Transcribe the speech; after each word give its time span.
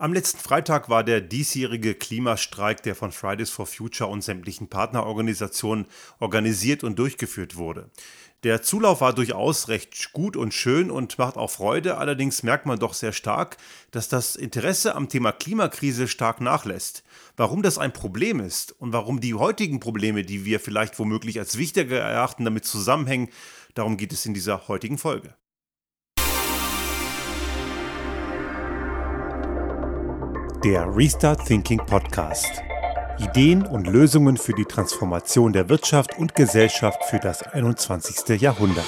Am 0.00 0.14
letzten 0.14 0.38
Freitag 0.38 0.88
war 0.88 1.04
der 1.04 1.20
diesjährige 1.20 1.94
Klimastreik, 1.94 2.82
der 2.82 2.94
von 2.94 3.12
Fridays 3.12 3.50
for 3.50 3.66
Future 3.66 4.08
und 4.08 4.24
sämtlichen 4.24 4.68
Partnerorganisationen 4.68 5.84
organisiert 6.20 6.84
und 6.84 6.98
durchgeführt 6.98 7.56
wurde. 7.56 7.90
Der 8.42 8.62
Zulauf 8.62 9.02
war 9.02 9.12
durchaus 9.12 9.68
recht 9.68 10.14
gut 10.14 10.38
und 10.38 10.54
schön 10.54 10.90
und 10.90 11.18
macht 11.18 11.36
auch 11.36 11.50
Freude, 11.50 11.98
allerdings 11.98 12.42
merkt 12.42 12.64
man 12.64 12.78
doch 12.78 12.94
sehr 12.94 13.12
stark, 13.12 13.58
dass 13.90 14.08
das 14.08 14.36
Interesse 14.36 14.94
am 14.94 15.10
Thema 15.10 15.32
Klimakrise 15.32 16.08
stark 16.08 16.40
nachlässt. 16.40 17.04
Warum 17.36 17.62
das 17.62 17.76
ein 17.76 17.92
Problem 17.92 18.40
ist 18.40 18.72
und 18.80 18.94
warum 18.94 19.20
die 19.20 19.34
heutigen 19.34 19.80
Probleme, 19.80 20.24
die 20.24 20.46
wir 20.46 20.60
vielleicht 20.60 20.98
womöglich 20.98 21.38
als 21.38 21.58
wichtiger 21.58 22.00
erachten, 22.00 22.46
damit 22.46 22.64
zusammenhängen, 22.64 23.28
darum 23.74 23.98
geht 23.98 24.14
es 24.14 24.24
in 24.24 24.32
dieser 24.32 24.66
heutigen 24.66 24.96
Folge. 24.96 25.34
Der 30.64 30.94
Restart 30.94 31.46
Thinking 31.46 31.78
Podcast. 31.78 32.62
Ideen 33.18 33.64
und 33.64 33.86
Lösungen 33.86 34.36
für 34.36 34.52
die 34.52 34.66
Transformation 34.66 35.54
der 35.54 35.70
Wirtschaft 35.70 36.18
und 36.18 36.34
Gesellschaft 36.34 37.02
für 37.04 37.18
das 37.18 37.42
21. 37.42 38.38
Jahrhundert. 38.42 38.84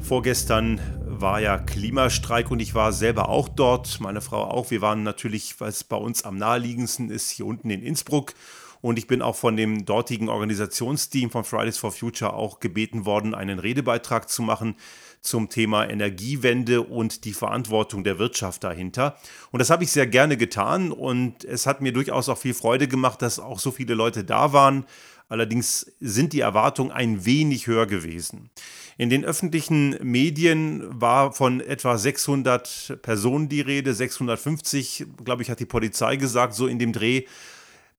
Vorgestern 0.00 0.80
war 1.04 1.40
ja 1.40 1.58
Klimastreik 1.58 2.50
und 2.50 2.58
ich 2.58 2.74
war 2.74 2.92
selber 2.92 3.28
auch 3.28 3.48
dort, 3.48 4.00
meine 4.00 4.20
Frau 4.20 4.42
auch. 4.42 4.72
Wir 4.72 4.80
waren 4.80 5.04
natürlich, 5.04 5.60
weil 5.60 5.68
es 5.68 5.84
bei 5.84 5.96
uns 5.96 6.24
am 6.24 6.36
naheliegendsten 6.36 7.10
ist, 7.10 7.30
hier 7.30 7.46
unten 7.46 7.70
in 7.70 7.82
Innsbruck 7.82 8.34
und 8.80 8.98
ich 8.98 9.06
bin 9.06 9.22
auch 9.22 9.36
von 9.36 9.56
dem 9.56 9.84
dortigen 9.84 10.28
Organisationsteam 10.28 11.30
von 11.30 11.44
Fridays 11.44 11.78
for 11.78 11.92
Future 11.92 12.34
auch 12.34 12.60
gebeten 12.60 13.06
worden, 13.06 13.34
einen 13.34 13.58
Redebeitrag 13.58 14.28
zu 14.28 14.42
machen 14.42 14.76
zum 15.20 15.48
Thema 15.48 15.88
Energiewende 15.88 16.82
und 16.82 17.24
die 17.24 17.32
Verantwortung 17.32 18.04
der 18.04 18.18
Wirtschaft 18.18 18.64
dahinter. 18.64 19.16
Und 19.50 19.58
das 19.58 19.70
habe 19.70 19.84
ich 19.84 19.90
sehr 19.90 20.06
gerne 20.06 20.36
getan 20.36 20.92
und 20.92 21.44
es 21.44 21.66
hat 21.66 21.80
mir 21.80 21.92
durchaus 21.92 22.28
auch 22.28 22.38
viel 22.38 22.54
Freude 22.54 22.88
gemacht, 22.88 23.22
dass 23.22 23.40
auch 23.40 23.58
so 23.58 23.70
viele 23.70 23.94
Leute 23.94 24.24
da 24.24 24.52
waren. 24.52 24.84
Allerdings 25.28 25.92
sind 26.00 26.32
die 26.32 26.40
Erwartungen 26.40 26.90
ein 26.90 27.26
wenig 27.26 27.66
höher 27.66 27.86
gewesen. 27.86 28.48
In 28.96 29.10
den 29.10 29.24
öffentlichen 29.24 29.96
Medien 30.02 31.00
war 31.00 31.32
von 31.32 31.60
etwa 31.60 31.98
600 31.98 32.98
Personen 33.02 33.48
die 33.48 33.60
Rede, 33.60 33.92
650, 33.92 35.06
glaube 35.24 35.42
ich, 35.42 35.50
hat 35.50 35.60
die 35.60 35.66
Polizei 35.66 36.16
gesagt, 36.16 36.54
so 36.54 36.66
in 36.66 36.78
dem 36.78 36.92
Dreh. 36.92 37.24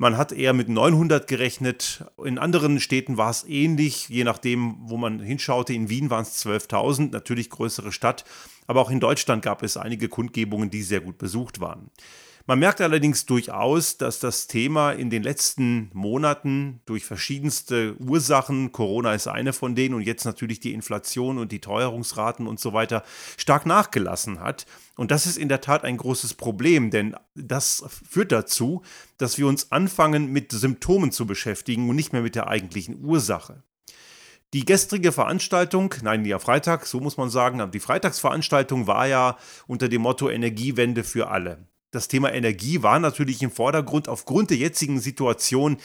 Man 0.01 0.15
hat 0.15 0.31
eher 0.31 0.53
mit 0.53 0.69
900 0.69 1.27
gerechnet. 1.27 2.05
In 2.23 2.37
anderen 2.37 2.79
Städten 2.79 3.17
war 3.17 3.29
es 3.29 3.43
ähnlich, 3.43 4.07
je 4.07 4.23
nachdem, 4.23 4.77
wo 4.79 4.95
man 4.95 5.19
hinschaute. 5.19 5.73
In 5.73 5.89
Wien 5.89 6.09
waren 6.09 6.21
es 6.21 6.45
12.000, 6.45 7.11
natürlich 7.11 7.49
größere 7.49 7.91
Stadt. 7.91 8.23
Aber 8.65 8.79
auch 8.79 8.91
in 8.91 9.01
Deutschland 9.01 9.43
gab 9.43 9.61
es 9.61 9.75
einige 9.75 10.07
Kundgebungen, 10.07 10.69
die 10.69 10.83
sehr 10.83 11.01
gut 11.01 11.17
besucht 11.17 11.59
waren. 11.59 11.91
Man 12.49 12.57
merkt 12.57 12.81
allerdings 12.81 13.27
durchaus, 13.27 13.97
dass 13.97 14.19
das 14.19 14.47
Thema 14.47 14.91
in 14.91 15.11
den 15.11 15.21
letzten 15.21 15.91
Monaten 15.93 16.81
durch 16.87 17.05
verschiedenste 17.05 17.95
Ursachen, 17.99 18.71
Corona 18.71 19.13
ist 19.13 19.27
eine 19.27 19.53
von 19.53 19.75
denen 19.75 19.93
und 19.93 20.01
jetzt 20.01 20.25
natürlich 20.25 20.59
die 20.59 20.73
Inflation 20.73 21.37
und 21.37 21.51
die 21.51 21.61
Teuerungsraten 21.61 22.47
und 22.47 22.59
so 22.59 22.73
weiter, 22.73 23.03
stark 23.37 23.67
nachgelassen 23.67 24.39
hat. 24.39 24.65
Und 24.95 25.11
das 25.11 25.27
ist 25.27 25.37
in 25.37 25.47
der 25.47 25.61
Tat 25.61 25.83
ein 25.83 25.97
großes 25.97 26.33
Problem, 26.33 26.89
denn 26.89 27.15
das 27.35 27.83
führt 28.09 28.31
dazu, 28.31 28.81
dass 29.19 29.37
wir 29.37 29.45
uns 29.45 29.71
anfangen, 29.71 30.31
mit 30.31 30.51
Symptomen 30.51 31.11
zu 31.11 31.27
beschäftigen 31.27 31.87
und 31.87 31.95
nicht 31.95 32.13
mehr 32.13 32.23
mit 32.23 32.33
der 32.33 32.47
eigentlichen 32.47 33.05
Ursache. 33.05 33.61
Die 34.53 34.65
gestrige 34.65 35.11
Veranstaltung, 35.11 35.93
nein, 36.01 36.25
ja 36.25 36.39
Freitag, 36.39 36.87
so 36.87 36.99
muss 36.99 37.15
man 37.15 37.29
sagen, 37.29 37.69
die 37.69 37.79
Freitagsveranstaltung 37.79 38.87
war 38.87 39.05
ja 39.05 39.37
unter 39.67 39.87
dem 39.87 40.01
Motto 40.01 40.31
Energiewende 40.31 41.03
für 41.03 41.29
alle 41.29 41.68
das 41.91 42.07
Thema 42.07 42.33
Energie 42.33 42.83
war 42.83 42.99
natürlich 42.99 43.41
im 43.41 43.51
Vordergrund 43.51 44.07
aufgrund 44.07 44.49
der 44.51 44.57
jetzigen 44.57 44.99
Situation, 44.99 45.77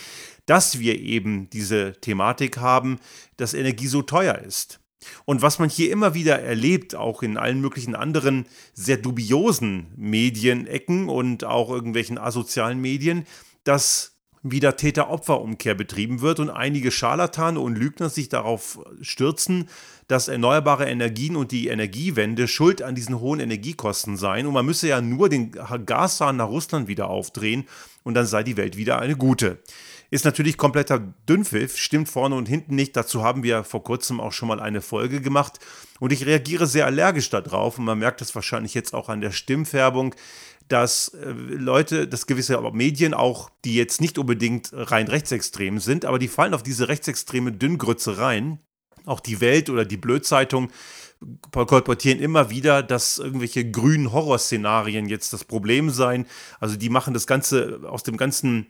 dass 0.46 0.78
wir 0.78 1.00
eben 1.00 1.48
diese 1.50 1.92
Thematik 2.00 2.58
haben, 2.58 2.98
dass 3.36 3.54
Energie 3.54 3.86
so 3.86 4.02
teuer 4.02 4.38
ist. 4.38 4.80
Und 5.24 5.42
was 5.42 5.58
man 5.58 5.68
hier 5.68 5.90
immer 5.90 6.14
wieder 6.14 6.40
erlebt, 6.40 6.94
auch 6.94 7.22
in 7.22 7.36
allen 7.36 7.60
möglichen 7.60 7.94
anderen 7.94 8.46
sehr 8.72 8.96
dubiosen 8.96 9.92
Medienecken 9.96 11.08
und 11.08 11.44
auch 11.44 11.70
irgendwelchen 11.70 12.18
asozialen 12.18 12.80
Medien, 12.80 13.26
dass 13.64 14.13
wieder 14.44 14.76
Täter-Opfer-Umkehr 14.76 15.74
betrieben 15.74 16.20
wird 16.20 16.38
und 16.38 16.50
einige 16.50 16.90
Scharlatane 16.90 17.58
und 17.58 17.76
Lügner 17.76 18.10
sich 18.10 18.28
darauf 18.28 18.78
stürzen, 19.00 19.68
dass 20.06 20.28
erneuerbare 20.28 20.84
Energien 20.84 21.34
und 21.34 21.50
die 21.50 21.68
Energiewende 21.68 22.46
schuld 22.46 22.82
an 22.82 22.94
diesen 22.94 23.20
hohen 23.20 23.40
Energiekosten 23.40 24.18
seien. 24.18 24.46
Und 24.46 24.52
man 24.52 24.66
müsse 24.66 24.86
ja 24.86 25.00
nur 25.00 25.30
den 25.30 25.52
Gashahn 25.86 26.36
nach 26.36 26.48
Russland 26.48 26.88
wieder 26.88 27.08
aufdrehen 27.08 27.64
und 28.02 28.12
dann 28.12 28.26
sei 28.26 28.42
die 28.42 28.58
Welt 28.58 28.76
wieder 28.76 28.98
eine 28.98 29.16
gute. 29.16 29.58
Ist 30.10 30.26
natürlich 30.26 30.58
kompletter 30.58 31.00
Dünnpfiff, 31.28 31.78
stimmt 31.78 32.08
vorne 32.08 32.36
und 32.36 32.46
hinten 32.46 32.74
nicht. 32.74 32.94
Dazu 32.94 33.24
haben 33.24 33.42
wir 33.42 33.64
vor 33.64 33.82
kurzem 33.82 34.20
auch 34.20 34.32
schon 34.32 34.48
mal 34.48 34.60
eine 34.60 34.82
Folge 34.82 35.20
gemacht. 35.20 35.58
Und 35.98 36.12
ich 36.12 36.26
reagiere 36.26 36.66
sehr 36.66 36.86
allergisch 36.86 37.30
darauf. 37.30 37.78
Und 37.78 37.86
man 37.86 37.98
merkt 37.98 38.20
das 38.20 38.34
wahrscheinlich 38.34 38.74
jetzt 38.74 38.94
auch 38.94 39.08
an 39.08 39.22
der 39.22 39.32
Stimmfärbung 39.32 40.14
dass 40.68 41.08
äh, 41.08 41.30
Leute, 41.30 42.08
dass 42.08 42.26
gewisse 42.26 42.60
Medien 42.72 43.14
auch, 43.14 43.50
die 43.64 43.74
jetzt 43.74 44.00
nicht 44.00 44.18
unbedingt 44.18 44.70
rein 44.72 45.08
rechtsextrem 45.08 45.78
sind, 45.78 46.04
aber 46.04 46.18
die 46.18 46.28
fallen 46.28 46.54
auf 46.54 46.62
diese 46.62 46.88
rechtsextreme 46.88 47.52
Dünngrütze 47.52 48.18
rein. 48.18 48.58
Auch 49.06 49.20
die 49.20 49.40
Welt 49.40 49.68
oder 49.68 49.84
die 49.84 49.98
Blödzeitung 49.98 50.70
kolportieren 51.52 52.20
immer 52.20 52.50
wieder, 52.50 52.82
dass 52.82 53.18
irgendwelche 53.18 53.70
grünen 53.70 54.12
Horrorszenarien 54.12 55.08
jetzt 55.08 55.32
das 55.32 55.44
Problem 55.44 55.90
seien. 55.90 56.26
Also 56.60 56.76
die 56.76 56.88
machen 56.88 57.14
das 57.14 57.26
Ganze 57.26 57.80
aus 57.84 58.02
dem 58.02 58.16
ganzen 58.16 58.66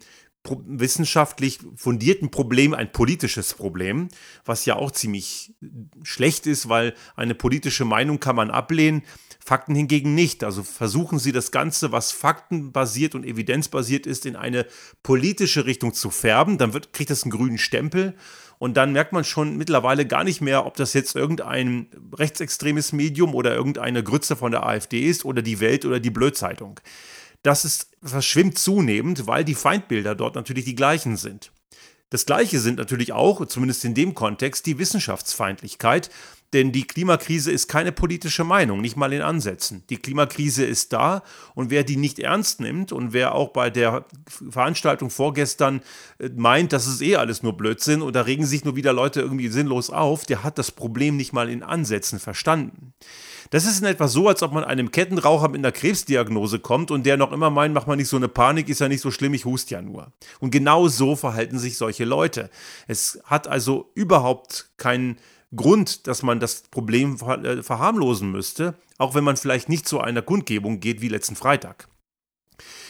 wissenschaftlich 0.66 1.59
fundierten 1.75 2.31
Problem 2.31 2.75
ein 2.75 2.93
politisches 2.93 3.55
Problem, 3.55 4.09
was 4.44 4.66
ja 4.66 4.77
auch 4.77 4.91
ziemlich 4.91 5.55
schlecht 6.03 6.47
ist, 6.47 6.69
weil 6.69 6.94
eine 7.16 7.34
politische 7.34 7.84
Meinung 7.84 8.21
kann 8.21 8.37
man 8.37 8.50
ablehnen, 8.50 9.03
Fakten 9.44 9.75
hingegen 9.75 10.15
nicht. 10.15 10.43
Also 10.43 10.62
versuchen 10.62 11.19
Sie 11.19 11.33
das 11.33 11.50
Ganze, 11.50 11.93
was 11.93 12.12
faktenbasiert 12.12 13.15
und 13.15 13.25
evidenzbasiert 13.25 14.06
ist, 14.06 14.25
in 14.25 14.37
eine 14.37 14.66
politische 15.03 15.66
Richtung 15.66 15.93
zu 15.93 16.10
färben. 16.10 16.56
Dann 16.56 16.72
wird, 16.72 16.94
kriegt 16.94 17.10
das 17.10 17.25
einen 17.25 17.31
grünen 17.31 17.59
Stempel. 17.59 18.15
Und 18.59 18.78
dann 18.78 18.93
merkt 18.93 19.12
man 19.12 19.25
schon 19.25 19.56
mittlerweile 19.59 20.06
gar 20.06 20.25
nicht 20.25 20.41
mehr, 20.41 20.65
ob 20.65 20.77
das 20.77 20.94
jetzt 20.94 21.15
irgendein 21.15 21.88
rechtsextremes 22.16 22.93
Medium 22.93 23.34
oder 23.34 23.54
irgendeine 23.54 24.03
Grütze 24.03 24.37
von 24.37 24.50
der 24.50 24.65
AfD 24.65 25.00
ist 25.00 25.27
oder 25.27 25.43
die 25.43 25.60
Welt 25.60 25.84
oder 25.84 26.00
die 26.00 26.10
Blödzeitung. 26.10 26.81
Das 27.44 27.65
ist, 27.65 27.91
verschwimmt 28.03 28.59
zunehmend, 28.59 29.27
weil 29.27 29.44
die 29.44 29.55
Feindbilder 29.55 30.15
dort 30.15 30.34
natürlich 30.34 30.65
die 30.65 30.75
gleichen 30.75 31.16
sind. 31.16 31.53
Das 32.09 32.27
Gleiche 32.27 32.59
sind 32.59 32.78
natürlich 32.78 33.12
auch, 33.12 33.44
zumindest 33.47 33.84
in 33.84 33.94
dem 33.94 34.15
Kontext, 34.15 34.66
die 34.66 34.78
Wissenschaftsfeindlichkeit. 34.78 36.10
Denn 36.54 36.71
die 36.71 36.87
Klimakrise 36.87 37.50
ist 37.50 37.66
keine 37.66 37.91
politische 37.91 38.44
Meinung, 38.44 38.81
nicht 38.81 38.97
mal 38.97 39.12
in 39.12 39.22
Ansätzen. 39.22 39.83
Die 39.91 39.97
Klimakrise 39.97 40.65
ist 40.65 40.93
da 40.93 41.25
und 41.56 41.71
wer 41.71 41.83
die 41.83 41.97
nicht 41.97 42.21
ernst 42.21 42.60
nimmt 42.60 42.93
und 42.93 43.12
wer 43.12 43.34
auch 43.34 43.49
bei 43.49 43.71
der 43.71 44.06
Veranstaltung 44.28 45.10
vorgestern 45.10 45.83
äh, 46.21 46.28
meint, 46.37 46.72
das 46.72 46.87
ist 46.87 47.03
eh 47.03 47.16
alles 47.16 47.43
nur 47.43 47.56
Blödsinn 47.56 48.03
und 48.03 48.15
da 48.15 48.22
regen 48.22 48.47
sich 48.47 48.65
nur 48.65 48.77
wieder 48.77 48.93
Leute 48.93 49.21
irgendwie 49.21 49.49
sinnlos 49.49 49.91
auf, 49.91 50.27
der 50.27 50.44
hat 50.44 50.56
das 50.56 50.71
Problem 50.71 51.16
nicht 51.16 51.33
mal 51.33 51.50
in 51.50 51.65
Ansätzen 51.65 52.21
verstanden. 52.21 52.94
Das 53.54 53.66
ist 53.66 53.78
in 53.78 53.87
etwa 53.87 54.09
so, 54.09 54.26
als 54.26 54.42
ob 54.42 54.50
man 54.50 54.65
einem 54.65 54.91
Kettenraucher 54.91 55.47
mit 55.47 55.60
einer 55.60 55.70
Krebsdiagnose 55.70 56.59
kommt 56.59 56.91
und 56.91 57.06
der 57.06 57.16
noch 57.16 57.31
immer 57.31 57.50
meint, 57.50 57.72
mach 57.72 57.87
mal 57.87 57.94
nicht 57.94 58.09
so 58.09 58.16
eine 58.16 58.26
Panik, 58.26 58.69
ist 58.69 58.81
ja 58.81 58.88
nicht 58.88 59.00
so 59.00 59.12
schlimm, 59.12 59.32
ich 59.32 59.44
hust 59.44 59.70
ja 59.70 59.81
nur. 59.81 60.10
Und 60.41 60.50
genau 60.50 60.88
so 60.88 61.15
verhalten 61.15 61.60
sich 61.60 61.78
solche 61.78 62.04
Leute. 62.04 62.50
Es 62.88 63.20
hat 63.22 63.47
also 63.47 63.92
überhaupt 63.94 64.70
keinen 64.76 65.19
Grund, 65.54 66.09
dass 66.09 66.25
man 66.25 66.41
das 66.41 66.62
Problem 66.62 67.16
äh, 67.21 67.62
verharmlosen 67.62 68.28
müsste, 68.28 68.74
auch 68.98 69.15
wenn 69.15 69.22
man 69.22 69.36
vielleicht 69.36 69.68
nicht 69.68 69.86
zu 69.86 70.00
einer 70.00 70.22
Kundgebung 70.22 70.80
geht 70.80 71.00
wie 71.00 71.09
letzten 71.09 71.36
Freitag. 71.36 71.86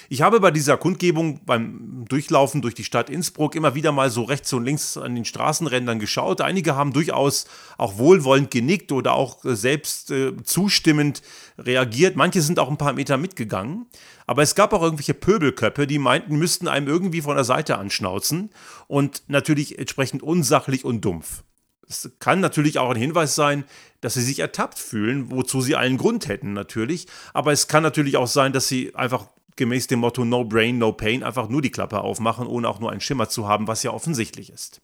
Ich 0.08 0.22
habe 0.22 0.40
bei 0.40 0.50
dieser 0.50 0.76
Kundgebung 0.76 1.40
beim 1.44 2.04
Durchlaufen 2.08 2.62
durch 2.62 2.74
die 2.74 2.84
Stadt 2.84 3.10
Innsbruck 3.10 3.54
immer 3.54 3.74
wieder 3.74 3.92
mal 3.92 4.10
so 4.10 4.22
rechts 4.22 4.52
und 4.52 4.64
links 4.64 4.96
an 4.96 5.14
den 5.14 5.24
Straßenrändern 5.24 5.98
geschaut. 5.98 6.40
Einige 6.40 6.76
haben 6.76 6.92
durchaus 6.92 7.46
auch 7.78 7.98
wohlwollend 7.98 8.50
genickt 8.50 8.92
oder 8.92 9.14
auch 9.14 9.44
äh, 9.44 9.56
selbst 9.56 10.10
äh, 10.10 10.32
zustimmend 10.44 11.22
reagiert. 11.58 12.16
Manche 12.16 12.42
sind 12.42 12.58
auch 12.58 12.70
ein 12.70 12.78
paar 12.78 12.92
Meter 12.92 13.16
mitgegangen. 13.16 13.86
Aber 14.26 14.42
es 14.42 14.54
gab 14.54 14.72
auch 14.72 14.82
irgendwelche 14.82 15.14
Pöbelköpfe, 15.14 15.86
die 15.86 15.98
meinten, 15.98 16.36
müssten 16.36 16.68
einem 16.68 16.88
irgendwie 16.88 17.20
von 17.20 17.36
der 17.36 17.44
Seite 17.44 17.78
anschnauzen 17.78 18.50
und 18.86 19.22
natürlich 19.28 19.78
entsprechend 19.78 20.22
unsachlich 20.22 20.84
und 20.84 21.04
dumpf. 21.04 21.44
Es 21.86 22.10
kann 22.18 22.40
natürlich 22.40 22.78
auch 22.78 22.90
ein 22.90 22.96
Hinweis 22.96 23.34
sein, 23.34 23.64
dass 24.00 24.14
sie 24.14 24.22
sich 24.22 24.38
ertappt 24.38 24.78
fühlen, 24.78 25.30
wozu 25.30 25.60
sie 25.60 25.76
allen 25.76 25.98
Grund 25.98 26.28
hätten 26.28 26.52
natürlich. 26.52 27.06
Aber 27.34 27.52
es 27.52 27.68
kann 27.68 27.82
natürlich 27.82 28.16
auch 28.16 28.26
sein, 28.26 28.52
dass 28.52 28.68
sie 28.68 28.94
einfach 28.94 29.28
gemäß 29.56 29.86
dem 29.86 30.00
Motto 30.00 30.24
No 30.24 30.44
Brain, 30.44 30.78
No 30.78 30.92
Pain 30.92 31.22
einfach 31.22 31.48
nur 31.48 31.62
die 31.62 31.70
Klappe 31.70 32.00
aufmachen, 32.00 32.46
ohne 32.46 32.68
auch 32.68 32.80
nur 32.80 32.90
einen 32.90 33.00
Schimmer 33.00 33.28
zu 33.28 33.48
haben, 33.48 33.68
was 33.68 33.82
ja 33.82 33.92
offensichtlich 33.92 34.50
ist. 34.50 34.80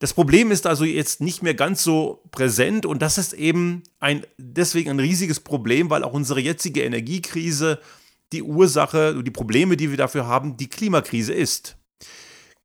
Das 0.00 0.14
Problem 0.14 0.50
ist 0.50 0.66
also 0.66 0.84
jetzt 0.84 1.20
nicht 1.20 1.42
mehr 1.42 1.54
ganz 1.54 1.84
so 1.84 2.22
präsent 2.30 2.86
und 2.86 3.02
das 3.02 3.18
ist 3.18 3.34
eben 3.34 3.82
ein, 3.98 4.24
deswegen 4.38 4.90
ein 4.90 5.00
riesiges 5.00 5.40
Problem, 5.40 5.90
weil 5.90 6.04
auch 6.04 6.14
unsere 6.14 6.40
jetzige 6.40 6.82
Energiekrise 6.82 7.78
die 8.32 8.42
Ursache, 8.42 9.22
die 9.22 9.30
Probleme, 9.30 9.76
die 9.76 9.90
wir 9.90 9.98
dafür 9.98 10.26
haben, 10.26 10.56
die 10.56 10.68
Klimakrise 10.68 11.34
ist. 11.34 11.76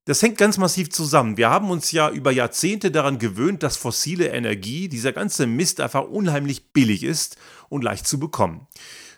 Das 0.06 0.22
hängt 0.22 0.38
ganz 0.38 0.58
massiv 0.58 0.92
zusammen. 0.92 1.36
Wir 1.36 1.50
haben 1.50 1.72
uns 1.72 1.92
ja 1.92 2.10
über 2.10 2.32
Jahrzehnte 2.32 2.92
daran 2.92 3.18
gewöhnt, 3.18 3.64
dass 3.64 3.76
fossile 3.76 4.28
Energie, 4.28 4.88
dieser 4.88 5.12
ganze 5.12 5.48
Mist 5.48 5.82
einfach 5.82 6.04
unheimlich 6.04 6.72
billig 6.72 7.04
ist 7.04 7.38
und 7.70 7.84
leicht 7.84 8.08
zu 8.08 8.20
bekommen. 8.20 8.68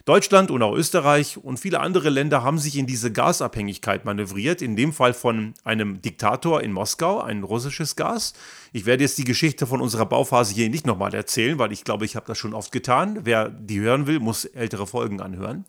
Deutschland 0.07 0.51
und 0.51 0.63
auch 0.63 0.73
Österreich 0.73 1.37
und 1.37 1.59
viele 1.59 1.81
andere 1.81 2.09
Länder 2.09 2.41
haben 2.41 2.59
sich 2.59 2.77
in 2.77 2.87
diese 2.87 3.11
Gasabhängigkeit 3.11 4.05
manövriert, 4.05 4.61
in 4.61 4.77
dem 4.77 4.93
Fall 4.93 5.13
von 5.13 5.53
einem 5.65 6.01
Diktator 6.01 6.63
in 6.63 6.71
Moskau, 6.71 7.19
ein 7.19 7.43
russisches 7.43 7.97
Gas. 7.97 8.31
Ich 8.71 8.85
werde 8.85 9.03
jetzt 9.03 9.17
die 9.17 9.25
Geschichte 9.25 9.67
von 9.67 9.81
unserer 9.81 10.05
Bauphase 10.05 10.55
hier 10.55 10.69
nicht 10.69 10.87
nochmal 10.87 11.13
erzählen, 11.13 11.59
weil 11.59 11.73
ich 11.73 11.83
glaube, 11.83 12.05
ich 12.05 12.15
habe 12.15 12.25
das 12.25 12.37
schon 12.37 12.53
oft 12.53 12.71
getan. 12.71 13.25
Wer 13.25 13.49
die 13.49 13.81
hören 13.81 14.07
will, 14.07 14.21
muss 14.21 14.45
ältere 14.45 14.87
Folgen 14.87 15.19
anhören. 15.19 15.65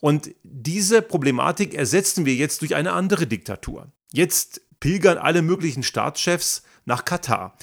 Und 0.00 0.34
diese 0.42 1.00
Problematik 1.00 1.72
ersetzen 1.72 2.26
wir 2.26 2.34
jetzt 2.34 2.62
durch 2.62 2.74
eine 2.74 2.94
andere 2.94 3.28
Diktatur. 3.28 3.92
Jetzt 4.12 4.60
pilgern 4.80 5.18
alle 5.18 5.40
möglichen 5.40 5.84
Staatschefs 5.84 6.64
nach 6.84 7.04
Katar. 7.04 7.56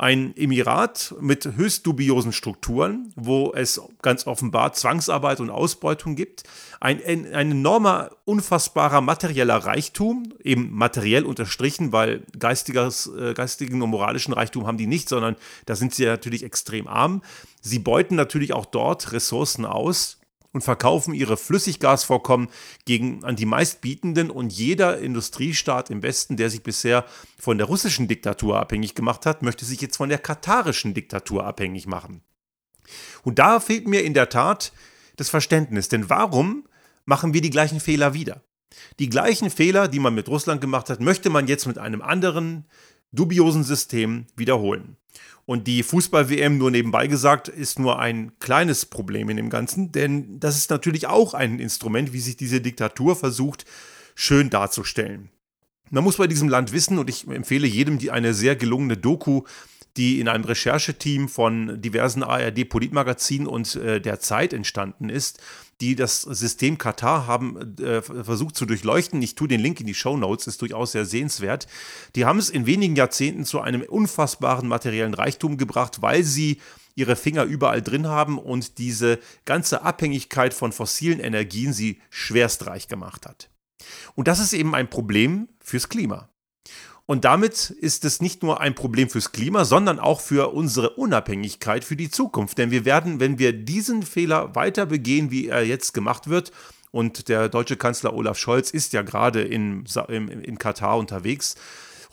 Ein 0.00 0.36
Emirat 0.36 1.12
mit 1.20 1.44
höchst 1.56 1.84
dubiosen 1.84 2.32
Strukturen, 2.32 3.12
wo 3.16 3.52
es 3.52 3.80
ganz 4.00 4.28
offenbar 4.28 4.72
Zwangsarbeit 4.72 5.40
und 5.40 5.50
Ausbeutung 5.50 6.14
gibt. 6.14 6.44
Ein, 6.78 7.02
ein, 7.04 7.24
enormer, 7.24 8.10
unfassbarer 8.24 9.00
materieller 9.00 9.56
Reichtum, 9.56 10.32
eben 10.44 10.72
materiell 10.72 11.24
unterstrichen, 11.24 11.90
weil 11.90 12.22
geistiges, 12.38 13.10
äh, 13.18 13.34
geistigen 13.34 13.82
und 13.82 13.90
moralischen 13.90 14.32
Reichtum 14.32 14.68
haben 14.68 14.78
die 14.78 14.86
nicht, 14.86 15.08
sondern 15.08 15.34
da 15.66 15.74
sind 15.74 15.92
sie 15.92 16.04
natürlich 16.06 16.44
extrem 16.44 16.86
arm. 16.86 17.22
Sie 17.60 17.80
beuten 17.80 18.14
natürlich 18.14 18.52
auch 18.52 18.66
dort 18.66 19.10
Ressourcen 19.10 19.64
aus, 19.64 20.18
und 20.52 20.62
verkaufen 20.62 21.14
ihre 21.14 21.36
Flüssiggasvorkommen 21.36 22.48
gegen, 22.84 23.24
an 23.24 23.36
die 23.36 23.46
meistbietenden 23.46 24.30
und 24.30 24.52
jeder 24.52 24.98
Industriestaat 24.98 25.90
im 25.90 26.02
Westen, 26.02 26.36
der 26.36 26.50
sich 26.50 26.62
bisher 26.62 27.04
von 27.38 27.58
der 27.58 27.66
russischen 27.66 28.08
Diktatur 28.08 28.58
abhängig 28.58 28.94
gemacht 28.94 29.26
hat, 29.26 29.42
möchte 29.42 29.64
sich 29.64 29.80
jetzt 29.80 29.96
von 29.96 30.08
der 30.08 30.18
katarischen 30.18 30.94
Diktatur 30.94 31.44
abhängig 31.44 31.86
machen. 31.86 32.22
Und 33.22 33.38
da 33.38 33.60
fehlt 33.60 33.86
mir 33.86 34.04
in 34.04 34.14
der 34.14 34.30
Tat 34.30 34.72
das 35.16 35.28
Verständnis, 35.28 35.88
denn 35.88 36.08
warum 36.08 36.66
machen 37.04 37.34
wir 37.34 37.40
die 37.40 37.50
gleichen 37.50 37.80
Fehler 37.80 38.14
wieder? 38.14 38.42
Die 38.98 39.08
gleichen 39.08 39.50
Fehler, 39.50 39.88
die 39.88 39.98
man 39.98 40.14
mit 40.14 40.28
Russland 40.28 40.60
gemacht 40.60 40.88
hat, 40.88 41.00
möchte 41.00 41.30
man 41.30 41.46
jetzt 41.46 41.66
mit 41.66 41.78
einem 41.78 42.02
anderen 42.02 42.66
dubiosen 43.12 43.64
System 43.64 44.26
wiederholen. 44.36 44.96
Und 45.48 45.66
die 45.66 45.82
Fußball-WM, 45.82 46.58
nur 46.58 46.70
nebenbei 46.70 47.06
gesagt, 47.06 47.48
ist 47.48 47.78
nur 47.78 47.98
ein 47.98 48.32
kleines 48.38 48.84
Problem 48.84 49.30
in 49.30 49.38
dem 49.38 49.48
Ganzen, 49.48 49.92
denn 49.92 50.38
das 50.38 50.58
ist 50.58 50.68
natürlich 50.68 51.06
auch 51.06 51.32
ein 51.32 51.58
Instrument, 51.58 52.12
wie 52.12 52.20
sich 52.20 52.36
diese 52.36 52.60
Diktatur 52.60 53.16
versucht, 53.16 53.64
schön 54.14 54.50
darzustellen. 54.50 55.30
Man 55.88 56.04
muss 56.04 56.18
bei 56.18 56.26
diesem 56.26 56.50
Land 56.50 56.72
wissen, 56.72 56.98
und 56.98 57.08
ich 57.08 57.26
empfehle 57.26 57.66
jedem 57.66 57.96
die 57.96 58.10
eine 58.10 58.34
sehr 58.34 58.56
gelungene 58.56 58.98
Doku, 58.98 59.44
die 59.96 60.20
in 60.20 60.28
einem 60.28 60.44
Rechercheteam 60.44 61.30
von 61.30 61.80
diversen 61.80 62.22
ARD-Politmagazinen 62.22 63.46
und 63.46 63.74
äh, 63.76 64.02
der 64.02 64.20
Zeit 64.20 64.52
entstanden 64.52 65.08
ist, 65.08 65.40
die 65.80 65.94
das 65.94 66.22
System 66.22 66.78
Katar 66.78 67.26
haben 67.26 67.78
äh, 67.78 68.02
versucht 68.02 68.56
zu 68.56 68.66
durchleuchten. 68.66 69.22
Ich 69.22 69.34
tue 69.34 69.48
den 69.48 69.60
Link 69.60 69.80
in 69.80 69.86
die 69.86 69.94
Show 69.94 70.16
Notes, 70.16 70.46
ist 70.46 70.60
durchaus 70.62 70.92
sehr 70.92 71.04
sehenswert. 71.04 71.66
Die 72.16 72.24
haben 72.24 72.38
es 72.38 72.50
in 72.50 72.66
wenigen 72.66 72.96
Jahrzehnten 72.96 73.44
zu 73.44 73.60
einem 73.60 73.82
unfassbaren 73.82 74.68
materiellen 74.68 75.14
Reichtum 75.14 75.56
gebracht, 75.56 76.02
weil 76.02 76.24
sie 76.24 76.60
ihre 76.94 77.14
Finger 77.14 77.44
überall 77.44 77.80
drin 77.80 78.08
haben 78.08 78.38
und 78.38 78.78
diese 78.78 79.20
ganze 79.44 79.82
Abhängigkeit 79.82 80.52
von 80.52 80.72
fossilen 80.72 81.20
Energien 81.20 81.72
sie 81.72 82.00
schwerstreich 82.10 82.88
gemacht 82.88 83.24
hat. 83.24 83.50
Und 84.16 84.26
das 84.26 84.40
ist 84.40 84.52
eben 84.52 84.74
ein 84.74 84.90
Problem 84.90 85.48
fürs 85.60 85.88
Klima. 85.88 86.28
Und 87.10 87.24
damit 87.24 87.70
ist 87.70 88.04
es 88.04 88.20
nicht 88.20 88.42
nur 88.42 88.60
ein 88.60 88.74
Problem 88.74 89.08
fürs 89.08 89.32
Klima, 89.32 89.64
sondern 89.64 89.98
auch 89.98 90.20
für 90.20 90.52
unsere 90.52 90.90
Unabhängigkeit 90.90 91.82
für 91.82 91.96
die 91.96 92.10
Zukunft. 92.10 92.58
Denn 92.58 92.70
wir 92.70 92.84
werden, 92.84 93.18
wenn 93.18 93.38
wir 93.38 93.54
diesen 93.54 94.02
Fehler 94.02 94.54
weiter 94.54 94.84
begehen, 94.84 95.30
wie 95.30 95.48
er 95.48 95.64
jetzt 95.64 95.94
gemacht 95.94 96.28
wird, 96.28 96.52
und 96.90 97.28
der 97.28 97.48
deutsche 97.48 97.76
Kanzler 97.76 98.12
Olaf 98.12 98.38
Scholz 98.38 98.70
ist 98.70 98.92
ja 98.92 99.00
gerade 99.00 99.40
in, 99.40 99.84
in, 100.08 100.28
in 100.28 100.58
Katar 100.58 100.98
unterwegs, 100.98 101.54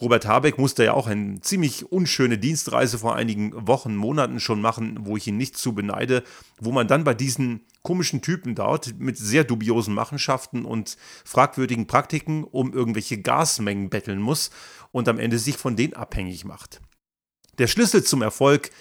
Robert 0.01 0.25
Habeck 0.25 0.57
musste 0.57 0.83
ja 0.83 0.93
auch 0.93 1.07
eine 1.07 1.39
ziemlich 1.39 1.91
unschöne 1.91 2.37
Dienstreise 2.37 2.99
vor 2.99 3.15
einigen 3.15 3.67
Wochen, 3.67 3.95
Monaten 3.95 4.39
schon 4.39 4.59
machen, 4.59 4.99
wo 5.05 5.15
ich 5.15 5.27
ihn 5.27 5.37
nicht 5.37 5.57
zu 5.57 5.73
beneide, 5.73 6.23
wo 6.59 6.71
man 6.71 6.87
dann 6.87 7.03
bei 7.05 7.13
diesen 7.13 7.61
komischen 7.81 8.21
Typen 8.21 8.55
dort 8.55 8.99
mit 8.99 9.17
sehr 9.17 9.43
dubiosen 9.43 9.93
Machenschaften 9.93 10.65
und 10.65 10.97
fragwürdigen 11.23 11.87
Praktiken 11.87 12.43
um 12.43 12.73
irgendwelche 12.73 13.21
Gasmengen 13.21 13.89
betteln 13.89 14.19
muss 14.19 14.49
und 14.91 15.07
am 15.07 15.19
Ende 15.19 15.39
sich 15.39 15.57
von 15.57 15.75
denen 15.75 15.93
abhängig 15.93 16.43
macht. 16.43 16.81
Der 17.57 17.67
Schlüssel 17.67 18.03
zum 18.03 18.21
Erfolg 18.21 18.71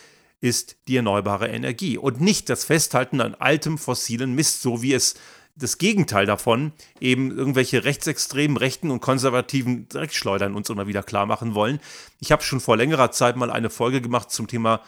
ist 0.41 0.77
die 0.89 0.97
erneuerbare 0.97 1.49
Energie 1.49 1.97
und 1.97 2.21
nicht 2.21 2.49
das 2.49 2.65
Festhalten 2.65 3.21
an 3.21 3.35
altem 3.35 3.79
fossilen 3.79 4.35
Mist, 4.35 4.63
so 4.63 4.83
wie 4.83 4.95
es 4.95 5.15
das 5.57 5.79
Gegenteil 5.79 6.27
davon, 6.27 6.73
eben 7.01 7.31
irgendwelche 7.31 7.85
rechtsextremen, 7.85 8.57
rechten 8.57 8.91
und 8.91 9.01
konservativen 9.01 9.89
Dreckschleudern 9.89 10.55
uns 10.55 10.69
immer 10.69 10.87
wieder 10.87 11.03
klar 11.03 11.27
machen 11.27 11.55
wollen. 11.55 11.79
Ich 12.21 12.33
habe 12.33 12.43
schon 12.43 12.61
vor 12.61 12.77
längerer 12.77 13.13
Zeit 13.13 13.37
mal 13.37 13.51
eine 13.51 13.71
Folge 13.71 14.01
gemacht 14.01 14.31
zum 14.31 14.49
Thema 14.49 14.81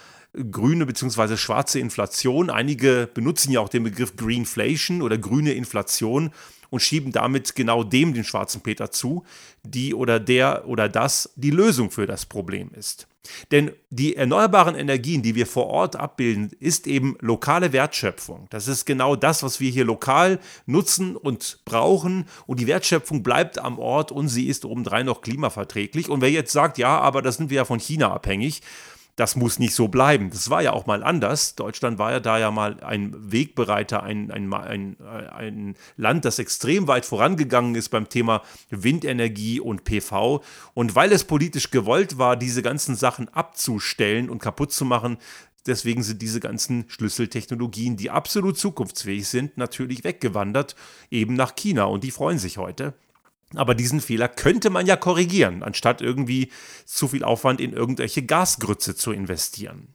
grüne 0.50 0.84
bzw. 0.86 1.36
schwarze 1.36 1.78
Inflation. 1.78 2.50
Einige 2.50 3.08
benutzen 3.12 3.52
ja 3.52 3.60
auch 3.60 3.68
den 3.68 3.84
Begriff 3.84 4.16
Greenflation 4.16 5.02
oder 5.02 5.18
grüne 5.18 5.52
Inflation 5.52 6.32
und 6.70 6.80
schieben 6.80 7.12
damit 7.12 7.54
genau 7.54 7.84
dem 7.84 8.14
den 8.14 8.24
schwarzen 8.24 8.60
Peter 8.60 8.90
zu, 8.90 9.24
die 9.62 9.94
oder 9.94 10.20
der 10.20 10.66
oder 10.66 10.88
das 10.88 11.32
die 11.36 11.50
Lösung 11.50 11.90
für 11.90 12.06
das 12.06 12.26
Problem 12.26 12.70
ist. 12.74 13.08
Denn 13.50 13.72
die 13.90 14.16
erneuerbaren 14.16 14.74
Energien, 14.74 15.22
die 15.22 15.34
wir 15.34 15.46
vor 15.46 15.66
Ort 15.66 15.96
abbilden, 15.96 16.50
ist 16.58 16.86
eben 16.86 17.16
lokale 17.20 17.72
Wertschöpfung. 17.72 18.46
Das 18.50 18.68
ist 18.68 18.84
genau 18.84 19.16
das, 19.16 19.42
was 19.42 19.60
wir 19.60 19.70
hier 19.70 19.84
lokal 19.84 20.38
nutzen 20.66 21.16
und 21.16 21.60
brauchen. 21.64 22.26
Und 22.46 22.60
die 22.60 22.66
Wertschöpfung 22.66 23.22
bleibt 23.22 23.58
am 23.58 23.78
Ort 23.78 24.12
und 24.12 24.28
sie 24.28 24.46
ist 24.46 24.64
obendrein 24.64 25.06
noch 25.06 25.22
klimaverträglich. 25.22 26.08
Und 26.08 26.20
wer 26.20 26.30
jetzt 26.30 26.52
sagt, 26.52 26.78
ja, 26.78 26.98
aber 26.98 27.22
das 27.22 27.36
sind 27.36 27.50
wir 27.50 27.56
ja 27.56 27.64
von 27.64 27.80
China 27.80 28.12
abhängig, 28.12 28.62
das 29.16 29.34
muss 29.34 29.58
nicht 29.58 29.74
so 29.74 29.88
bleiben. 29.88 30.30
Das 30.30 30.50
war 30.50 30.62
ja 30.62 30.72
auch 30.72 30.86
mal 30.86 31.02
anders. 31.02 31.54
Deutschland 31.54 31.98
war 31.98 32.12
ja 32.12 32.20
da 32.20 32.38
ja 32.38 32.50
mal 32.50 32.82
ein 32.84 33.14
Wegbereiter, 33.32 34.02
ein, 34.02 34.30
ein, 34.30 34.52
ein, 34.52 34.96
ein 35.00 35.74
Land, 35.96 36.26
das 36.26 36.38
extrem 36.38 36.86
weit 36.86 37.06
vorangegangen 37.06 37.74
ist 37.74 37.88
beim 37.88 38.10
Thema 38.10 38.42
Windenergie 38.68 39.58
und 39.58 39.84
PV. 39.84 40.42
Und 40.74 40.94
weil 40.94 41.12
es 41.12 41.24
politisch 41.24 41.70
gewollt 41.70 42.18
war, 42.18 42.36
diese 42.36 42.62
ganzen 42.62 42.94
Sachen 42.94 43.30
abzustellen 43.30 44.28
und 44.28 44.38
kaputt 44.38 44.72
zu 44.72 44.84
machen, 44.84 45.18
Deswegen 45.66 46.04
sind 46.04 46.22
diese 46.22 46.38
ganzen 46.38 46.84
Schlüsseltechnologien, 46.86 47.96
die 47.96 48.10
absolut 48.10 48.56
zukunftsfähig 48.56 49.26
sind, 49.26 49.58
natürlich 49.58 50.04
weggewandert, 50.04 50.76
eben 51.10 51.34
nach 51.34 51.56
China. 51.56 51.86
Und 51.86 52.04
die 52.04 52.12
freuen 52.12 52.38
sich 52.38 52.56
heute. 52.56 52.94
Aber 53.54 53.74
diesen 53.74 54.00
Fehler 54.00 54.28
könnte 54.28 54.70
man 54.70 54.86
ja 54.86 54.96
korrigieren, 54.96 55.62
anstatt 55.62 56.00
irgendwie 56.00 56.50
zu 56.84 57.08
viel 57.08 57.22
Aufwand 57.22 57.60
in 57.60 57.72
irgendwelche 57.72 58.22
Gasgrütze 58.22 58.96
zu 58.96 59.12
investieren. 59.12 59.94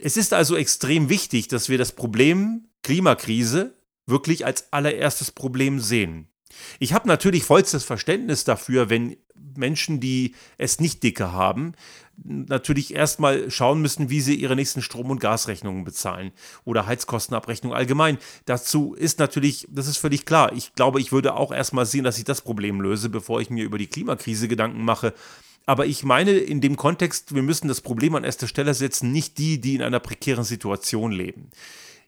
Es 0.00 0.16
ist 0.16 0.32
also 0.32 0.56
extrem 0.56 1.08
wichtig, 1.08 1.48
dass 1.48 1.68
wir 1.68 1.78
das 1.78 1.92
Problem 1.92 2.68
Klimakrise 2.82 3.74
wirklich 4.06 4.46
als 4.46 4.72
allererstes 4.72 5.30
Problem 5.30 5.80
sehen. 5.80 6.28
Ich 6.78 6.92
habe 6.92 7.08
natürlich 7.08 7.44
vollstes 7.44 7.84
Verständnis 7.84 8.44
dafür, 8.44 8.90
wenn 8.90 9.16
Menschen, 9.56 10.00
die 10.00 10.34
es 10.56 10.80
nicht 10.80 11.02
dicke 11.02 11.32
haben, 11.32 11.72
natürlich 12.24 12.94
erstmal 12.94 13.50
schauen 13.50 13.80
müssen, 13.80 14.10
wie 14.10 14.20
sie 14.20 14.34
ihre 14.34 14.56
nächsten 14.56 14.82
Strom- 14.82 15.10
und 15.10 15.20
Gasrechnungen 15.20 15.84
bezahlen 15.84 16.32
oder 16.64 16.86
Heizkostenabrechnung 16.86 17.72
allgemein. 17.72 18.18
Dazu 18.44 18.94
ist 18.94 19.18
natürlich, 19.18 19.66
das 19.70 19.86
ist 19.86 19.98
völlig 19.98 20.26
klar. 20.26 20.52
Ich 20.52 20.74
glaube, 20.74 21.00
ich 21.00 21.12
würde 21.12 21.34
auch 21.34 21.52
erstmal 21.52 21.86
sehen, 21.86 22.04
dass 22.04 22.18
ich 22.18 22.24
das 22.24 22.42
Problem 22.42 22.80
löse, 22.80 23.08
bevor 23.08 23.40
ich 23.40 23.50
mir 23.50 23.64
über 23.64 23.78
die 23.78 23.86
Klimakrise 23.86 24.48
Gedanken 24.48 24.84
mache. 24.84 25.14
Aber 25.66 25.86
ich 25.86 26.02
meine 26.02 26.32
in 26.32 26.60
dem 26.60 26.76
Kontext, 26.76 27.34
wir 27.34 27.42
müssen 27.42 27.68
das 27.68 27.82
Problem 27.82 28.14
an 28.14 28.24
erster 28.24 28.48
Stelle 28.48 28.74
setzen, 28.74 29.12
nicht 29.12 29.38
die, 29.38 29.60
die 29.60 29.74
in 29.74 29.82
einer 29.82 30.00
prekären 30.00 30.44
Situation 30.44 31.12
leben. 31.12 31.50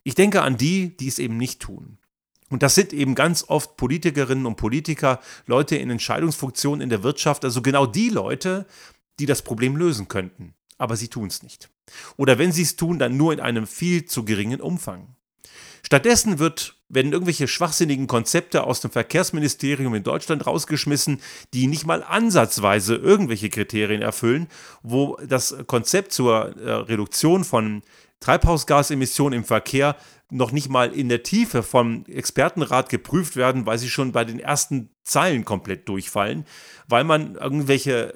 Ich 0.03 0.15
denke 0.15 0.43
an 0.43 0.57
die, 0.57 0.97
die 0.97 1.09
es 1.09 1.19
eben 1.19 1.37
nicht 1.37 1.61
tun. 1.61 1.99
Und 2.49 2.63
das 2.63 2.75
sind 2.75 2.93
eben 2.93 3.15
ganz 3.15 3.45
oft 3.47 3.77
Politikerinnen 3.77 4.45
und 4.47 4.57
Politiker, 4.57 5.21
Leute 5.47 5.77
in 5.77 5.91
Entscheidungsfunktionen 5.91 6.81
in 6.81 6.91
der 6.91 7.03
Wirtschaft, 7.03 7.45
also 7.45 7.63
genau 7.63 7.87
die 7.87 8.09
Leute, 8.09 8.67
die 9.21 9.27
das 9.27 9.43
Problem 9.43 9.77
lösen 9.77 10.09
könnten. 10.09 10.55
Aber 10.79 10.97
sie 10.97 11.09
tun 11.09 11.29
es 11.29 11.43
nicht. 11.43 11.69
Oder 12.17 12.39
wenn 12.39 12.53
sie 12.53 12.63
es 12.63 12.77
tun, 12.77 12.99
dann 12.99 13.17
nur 13.17 13.33
in 13.33 13.41
einem 13.41 13.67
viel 13.67 14.07
zu 14.07 14.25
geringen 14.25 14.61
Umfang. 14.61 15.15
Stattdessen 15.83 16.39
wird, 16.39 16.77
werden 16.89 17.13
irgendwelche 17.13 17.49
schwachsinnigen 17.49 18.07
Konzepte 18.07 18.65
aus 18.65 18.81
dem 18.81 18.91
Verkehrsministerium 18.91 19.95
in 19.95 20.03
Deutschland 20.03 20.47
rausgeschmissen, 20.47 21.21
die 21.55 21.67
nicht 21.67 21.87
mal 21.87 22.03
ansatzweise 22.03 22.97
irgendwelche 22.97 23.51
Kriterien 23.51 24.03
erfüllen, 24.03 24.49
wo 24.83 25.17
das 25.27 25.55
Konzept 25.67 26.13
zur 26.13 26.57
äh, 26.57 26.71
Reduktion 26.71 27.45
von 27.45 27.83
Treibhausgasemissionen 28.21 29.41
im 29.41 29.45
Verkehr 29.45 29.97
noch 30.31 30.53
nicht 30.53 30.69
mal 30.69 30.93
in 30.93 31.09
der 31.09 31.23
Tiefe 31.23 31.63
vom 31.63 32.05
Expertenrat 32.07 32.89
geprüft 32.89 33.37
werden, 33.37 33.67
weil 33.67 33.79
sie 33.79 33.91
schon 33.91 34.13
bei 34.13 34.25
den 34.25 34.39
ersten 34.39 34.91
Zeilen 35.03 35.45
komplett 35.45 35.89
durchfallen, 35.89 36.45
weil 36.87 37.05
man 37.05 37.35
irgendwelche 37.35 38.15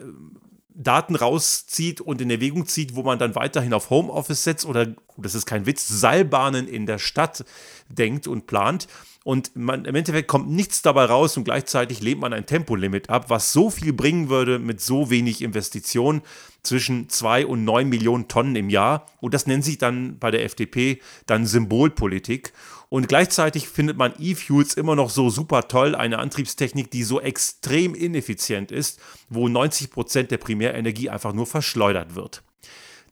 Daten 0.74 1.14
rauszieht 1.14 2.00
und 2.00 2.20
in 2.20 2.30
Erwägung 2.30 2.66
zieht, 2.66 2.96
wo 2.96 3.02
man 3.02 3.18
dann 3.18 3.34
weiterhin 3.34 3.72
auf 3.72 3.90
Homeoffice 3.90 4.44
setzt 4.44 4.66
oder, 4.66 4.94
das 5.16 5.34
ist 5.34 5.46
kein 5.46 5.66
Witz, 5.66 5.86
Seilbahnen 5.88 6.66
in 6.66 6.86
der 6.86 6.98
Stadt 6.98 7.44
denkt 7.88 8.26
und 8.26 8.46
plant. 8.46 8.88
Und 9.24 9.56
man, 9.56 9.86
im 9.86 9.94
Endeffekt 9.94 10.28
kommt 10.28 10.50
nichts 10.50 10.82
dabei 10.82 11.06
raus 11.06 11.36
und 11.38 11.44
gleichzeitig 11.44 12.02
lehnt 12.02 12.20
man 12.20 12.34
ein 12.34 12.44
Tempolimit 12.44 13.08
ab, 13.08 13.30
was 13.30 13.52
so 13.52 13.70
viel 13.70 13.94
bringen 13.94 14.28
würde 14.28 14.58
mit 14.58 14.82
so 14.82 15.08
wenig 15.08 15.40
Investitionen 15.40 16.20
zwischen 16.62 17.08
2 17.08 17.46
und 17.46 17.64
9 17.64 17.88
Millionen 17.88 18.28
Tonnen 18.28 18.54
im 18.54 18.68
Jahr. 18.68 19.06
Und 19.20 19.32
das 19.32 19.46
nennt 19.46 19.64
sich 19.64 19.78
dann 19.78 20.18
bei 20.18 20.30
der 20.30 20.44
FDP 20.44 21.00
dann 21.24 21.46
Symbolpolitik. 21.46 22.52
Und 22.88 23.08
gleichzeitig 23.08 23.68
findet 23.68 23.96
man 23.96 24.14
E-Fuels 24.18 24.74
immer 24.74 24.94
noch 24.94 25.10
so 25.10 25.30
super 25.30 25.68
toll, 25.68 25.94
eine 25.94 26.18
Antriebstechnik, 26.18 26.90
die 26.90 27.02
so 27.02 27.20
extrem 27.20 27.94
ineffizient 27.94 28.70
ist, 28.70 29.00
wo 29.28 29.48
90 29.48 29.90
Prozent 29.90 30.30
der 30.30 30.38
Primärenergie 30.38 31.10
einfach 31.10 31.32
nur 31.32 31.46
verschleudert 31.46 32.14
wird. 32.14 32.42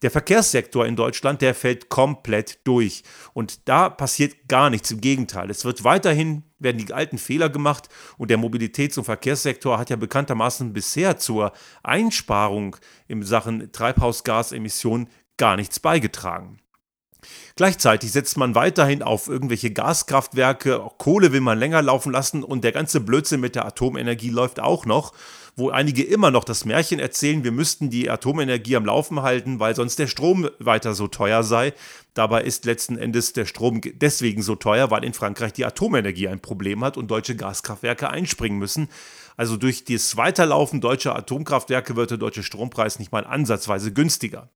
Der 0.03 0.11
Verkehrssektor 0.11 0.85
in 0.85 0.97
Deutschland, 0.97 1.43
der 1.43 1.55
fällt 1.55 1.89
komplett 1.89 2.59
durch. 2.65 3.05
Und 3.35 3.69
da 3.69 3.89
passiert 3.89 4.49
gar 4.49 4.69
nichts. 4.69 4.91
Im 4.91 5.01
Gegenteil. 5.01 5.49
Es 5.49 5.65
wird 5.65 5.85
weiterhin, 5.85 6.43
werden 6.59 6.85
die 6.85 6.93
alten 6.93 7.19
Fehler 7.19 7.49
gemacht. 7.49 7.89
Und 8.19 8.29
der 8.29 8.39
Mobilitäts- 8.39 8.99
und 8.99 9.05
Verkehrssektor 9.05 9.79
hat 9.79 9.91
ja 9.91 9.97
bekanntermaßen 9.97 10.73
bisher 10.73 11.19
zur 11.19 11.53
Einsparung 11.85 12.77
in 13.07 13.23
Sachen 13.23 13.71
Treibhausgasemissionen 13.71 15.09
gar 15.37 15.57
nichts 15.57 15.79
beigetragen. 15.79 16.62
Gleichzeitig 17.57 18.13
setzt 18.13 18.37
man 18.37 18.55
weiterhin 18.55 19.03
auf 19.03 19.29
irgendwelche 19.29 19.71
Gaskraftwerke, 19.71 20.83
Kohle 20.99 21.33
will 21.33 21.41
man 21.41 21.59
länger 21.59 21.83
laufen 21.83 22.13
lassen 22.13 22.43
und 22.43 22.65
der 22.65 22.73
ganze 22.73 23.01
Blödsinn 23.01 23.41
mit 23.41 23.55
der 23.55 23.67
Atomenergie 23.67 24.31
läuft 24.31 24.61
auch 24.61 24.87
noch, 24.87 25.13
wo 25.55 25.69
einige 25.69 26.03
immer 26.03 26.31
noch 26.31 26.45
das 26.45 26.65
Märchen 26.65 26.99
erzählen, 26.99 27.45
wir 27.45 27.53
müssten 27.53 27.91
die 27.91 28.09
Atomenergie 28.09 28.77
am 28.77 28.87
Laufen 28.87 29.21
halten, 29.21 29.61
weil 29.61 29.77
sonst 29.77 29.99
der 29.99 30.07
Strom 30.07 30.49
weiter 30.59 30.95
so 30.95 31.09
teuer 31.09 31.43
sei. 31.43 31.75
Dabei 32.15 32.43
ist 32.43 32.65
letzten 32.65 32.97
Endes 32.97 33.35
der 33.35 33.45
Strom 33.45 33.81
deswegen 33.83 34.43
so 34.43 34.55
teuer, 34.55 34.91
weil 34.91 35.05
in 35.05 35.13
Frankreich 35.13 35.53
die 35.53 35.67
Atomenergie 35.67 36.29
ein 36.29 36.41
Problem 36.41 36.83
hat 36.83 36.97
und 36.97 37.11
deutsche 37.11 37.37
Gaskraftwerke 37.37 38.09
einspringen 38.09 38.59
müssen. 38.59 38.89
Also 39.37 39.57
durch 39.57 39.85
das 39.85 40.17
Weiterlaufen 40.17 40.81
deutscher 40.81 41.17
Atomkraftwerke 41.17 41.97
wird 41.97 42.11
der 42.11 42.19
deutsche 42.19 42.43
Strompreis 42.43 42.99
nicht 42.99 43.13
mal 43.13 43.25
ansatzweise 43.25 43.93
günstiger. 43.93 44.51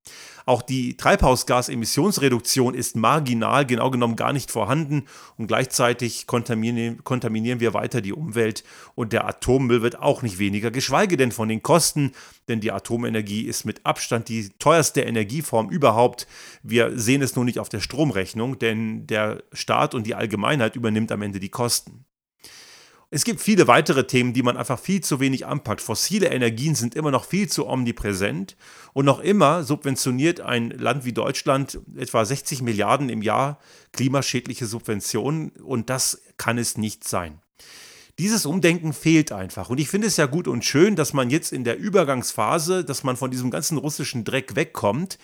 Auch 0.45 0.61
die 0.61 0.95
Treibhausgasemissionsreduktion 0.95 2.73
ist 2.73 2.95
marginal, 2.95 3.65
genau 3.65 3.91
genommen 3.91 4.15
gar 4.15 4.31
nicht 4.31 4.49
vorhanden 4.49 5.03
und 5.35 5.47
gleichzeitig 5.47 6.25
kontaminieren, 6.25 7.59
wir 7.59 7.73
weiter 7.73 7.99
die 8.01 8.13
Umwelt 8.13 8.63
und 8.95 9.11
der 9.11 9.27
Atommüll 9.27 9.81
wird 9.81 9.99
auch 9.99 10.21
nicht 10.21 10.39
weniger, 10.39 10.71
geschweige 10.71 11.17
denn 11.17 11.33
von 11.33 11.49
den 11.49 11.61
Kosten, 11.61 12.13
denn 12.47 12.61
die 12.61 12.71
Atomenergie 12.71 13.41
ist 13.41 13.65
mit 13.65 13.85
Abstand 13.85 14.29
die 14.29 14.49
teuerste 14.57 15.01
Energieform 15.01 15.69
überhaupt. 15.69 16.27
Wir 16.63 16.97
sehen 16.97 17.21
es 17.21 17.35
nur 17.35 17.43
nicht 17.43 17.59
auf 17.59 17.69
der 17.69 17.81
Stromrechnung, 17.81 18.57
denn 18.57 19.05
der 19.05 19.43
Staat 19.51 19.93
und 19.93 20.07
die 20.07 20.15
Allgemeinheit 20.15 20.77
übernimmt 20.77 21.11
am 21.11 21.23
Ende 21.23 21.41
die 21.41 21.49
Kosten. 21.49 22.06
Es 23.09 23.23
gibt 23.23 23.39
viele 23.39 23.67
weitere 23.67 24.05
Themen, 24.05 24.33
die 24.33 24.43
man 24.43 24.57
einfach 24.57 24.79
viel 24.79 24.99
zu 24.99 25.21
wenig 25.21 25.45
anpackt. 25.45 25.79
Fossile 25.79 26.27
Energien 26.27 26.75
sind 26.75 26.93
immer 26.93 27.09
noch 27.09 27.23
viel 27.23 27.47
zu 27.47 27.65
omnipräsent 27.65 28.57
und 28.91 29.05
noch 29.05 29.21
immer 29.21 29.63
subventioniert 29.63 30.41
ein 30.41 30.71
Land 30.71 31.05
wie 31.05 31.13
Deutschland 31.13 31.79
etwa 31.95 32.25
60 32.25 32.61
Milliarden 32.63 33.07
im 33.07 33.21
Jahr 33.21 33.59
klimaschädliche 33.93 34.65
Subventionen 34.65 35.51
und 35.51 35.89
das 35.89 36.21
kann 36.35 36.57
es 36.57 36.77
nicht 36.77 37.07
sein. 37.07 37.39
Dieses 38.19 38.45
Umdenken 38.45 38.91
fehlt 38.91 39.31
einfach. 39.31 39.69
Und 39.69 39.79
ich 39.79 39.87
finde 39.87 40.07
es 40.07 40.17
ja 40.17 40.25
gut 40.25 40.47
und 40.47 40.65
schön, 40.65 40.97
dass 40.97 41.13
man 41.13 41.29
jetzt 41.29 41.53
in 41.53 41.63
der 41.63 41.77
Übergangsphase, 41.77 42.83
dass 42.83 43.03
man 43.03 43.15
von 43.15 43.31
diesem 43.31 43.51
ganzen 43.51 43.77
russischen 43.77 44.25
Dreck 44.25 44.55
wegkommt, 44.55 45.17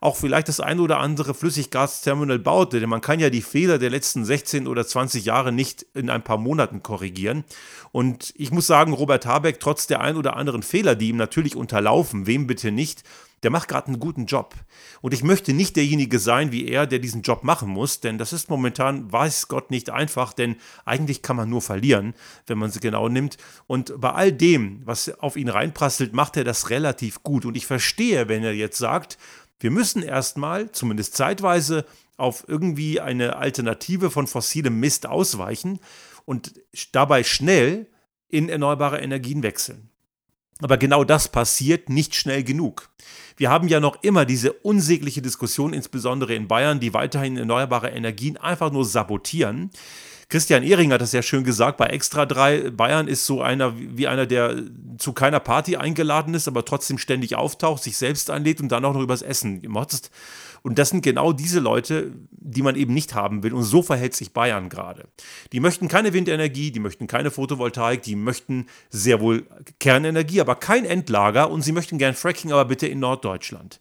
auch 0.00 0.16
vielleicht 0.16 0.48
das 0.48 0.60
ein 0.60 0.80
oder 0.80 0.98
andere 0.98 1.34
Flüssiggasterminal 1.34 2.38
baute. 2.38 2.80
Denn 2.80 2.88
man 2.88 3.00
kann 3.00 3.20
ja 3.20 3.30
die 3.30 3.42
Fehler 3.42 3.78
der 3.78 3.90
letzten 3.90 4.24
16 4.24 4.66
oder 4.66 4.86
20 4.86 5.24
Jahre 5.24 5.52
nicht 5.52 5.86
in 5.94 6.10
ein 6.10 6.22
paar 6.22 6.38
Monaten 6.38 6.82
korrigieren. 6.82 7.44
Und 7.92 8.32
ich 8.36 8.50
muss 8.50 8.66
sagen, 8.66 8.92
Robert 8.92 9.26
Habeck, 9.26 9.60
trotz 9.60 9.86
der 9.86 10.00
ein 10.00 10.16
oder 10.16 10.36
anderen 10.36 10.62
Fehler, 10.62 10.94
die 10.94 11.08
ihm 11.08 11.16
natürlich 11.16 11.56
unterlaufen, 11.56 12.26
wem 12.26 12.46
bitte 12.46 12.70
nicht, 12.70 13.02
der 13.42 13.50
macht 13.50 13.68
gerade 13.68 13.88
einen 13.88 14.00
guten 14.00 14.26
Job. 14.26 14.54
Und 15.00 15.14
ich 15.14 15.22
möchte 15.22 15.52
nicht 15.52 15.76
derjenige 15.76 16.18
sein 16.18 16.50
wie 16.50 16.66
er, 16.66 16.86
der 16.86 16.98
diesen 16.98 17.22
Job 17.22 17.44
machen 17.44 17.68
muss, 17.68 18.00
denn 18.00 18.18
das 18.18 18.32
ist 18.32 18.50
momentan, 18.50 19.12
weiß 19.12 19.48
Gott, 19.48 19.70
nicht 19.70 19.90
einfach, 19.90 20.32
denn 20.32 20.56
eigentlich 20.84 21.22
kann 21.22 21.36
man 21.36 21.48
nur 21.48 21.62
verlieren, 21.62 22.14
wenn 22.46 22.58
man 22.58 22.70
sie 22.70 22.80
genau 22.80 23.08
nimmt. 23.08 23.36
Und 23.66 24.00
bei 24.00 24.10
all 24.10 24.32
dem, 24.32 24.82
was 24.84 25.08
auf 25.20 25.36
ihn 25.36 25.48
reinprasselt, 25.48 26.12
macht 26.12 26.36
er 26.36 26.44
das 26.44 26.70
relativ 26.70 27.22
gut. 27.22 27.44
Und 27.44 27.56
ich 27.56 27.66
verstehe, 27.66 28.28
wenn 28.28 28.42
er 28.42 28.54
jetzt 28.54 28.78
sagt, 28.78 29.18
wir 29.60 29.70
müssen 29.70 30.02
erstmal, 30.02 30.70
zumindest 30.72 31.16
zeitweise, 31.16 31.84
auf 32.16 32.44
irgendwie 32.48 33.00
eine 33.00 33.36
Alternative 33.36 34.10
von 34.10 34.26
fossilem 34.26 34.78
Mist 34.80 35.06
ausweichen 35.06 35.78
und 36.24 36.52
dabei 36.92 37.24
schnell 37.24 37.86
in 38.28 38.48
erneuerbare 38.48 39.00
Energien 39.00 39.42
wechseln. 39.42 39.88
Aber 40.60 40.76
genau 40.76 41.04
das 41.04 41.28
passiert 41.28 41.88
nicht 41.88 42.16
schnell 42.16 42.42
genug. 42.42 42.90
Wir 43.36 43.50
haben 43.50 43.68
ja 43.68 43.78
noch 43.78 44.02
immer 44.02 44.24
diese 44.24 44.52
unsägliche 44.52 45.22
Diskussion, 45.22 45.72
insbesondere 45.72 46.34
in 46.34 46.48
Bayern, 46.48 46.80
die 46.80 46.92
weiterhin 46.92 47.36
erneuerbare 47.36 47.90
Energien 47.90 48.36
einfach 48.36 48.72
nur 48.72 48.84
sabotieren. 48.84 49.70
Christian 50.28 50.64
Ehring 50.64 50.92
hat 50.92 51.00
das 51.00 51.12
ja 51.12 51.22
schön 51.22 51.44
gesagt 51.44 51.78
bei 51.78 51.86
Extra 51.86 52.26
3. 52.26 52.70
Bayern 52.72 53.06
ist 53.06 53.24
so 53.24 53.40
einer 53.40 53.74
wie 53.78 54.08
einer, 54.08 54.26
der 54.26 54.56
zu 54.98 55.12
keiner 55.12 55.40
Party 55.40 55.76
eingeladen 55.76 56.34
ist, 56.34 56.48
aber 56.48 56.64
trotzdem 56.64 56.98
ständig 56.98 57.36
auftaucht, 57.36 57.82
sich 57.82 57.96
selbst 57.96 58.30
einlädt 58.30 58.60
und 58.60 58.68
dann 58.68 58.84
auch 58.84 58.94
noch 58.94 59.00
übers 59.00 59.22
Essen 59.22 59.62
motzt. 59.66 60.10
Und 60.62 60.78
das 60.78 60.90
sind 60.90 61.02
genau 61.02 61.32
diese 61.32 61.60
Leute, 61.60 62.12
die 62.30 62.62
man 62.62 62.76
eben 62.76 62.92
nicht 62.92 63.14
haben 63.14 63.42
will. 63.42 63.54
Und 63.54 63.62
so 63.62 63.82
verhält 63.82 64.14
sich 64.14 64.32
Bayern 64.32 64.68
gerade. 64.68 65.08
Die 65.52 65.60
möchten 65.60 65.88
keine 65.88 66.12
Windenergie, 66.12 66.72
die 66.72 66.80
möchten 66.80 67.06
keine 67.06 67.30
Photovoltaik, 67.30 68.02
die 68.02 68.16
möchten 68.16 68.66
sehr 68.90 69.20
wohl 69.20 69.46
Kernenergie, 69.78 70.40
aber 70.40 70.56
kein 70.56 70.84
Endlager. 70.84 71.50
Und 71.50 71.62
sie 71.62 71.72
möchten 71.72 71.98
gern 71.98 72.14
Fracking, 72.14 72.52
aber 72.52 72.64
bitte 72.64 72.86
in 72.86 72.98
Norddeutschland. 73.00 73.80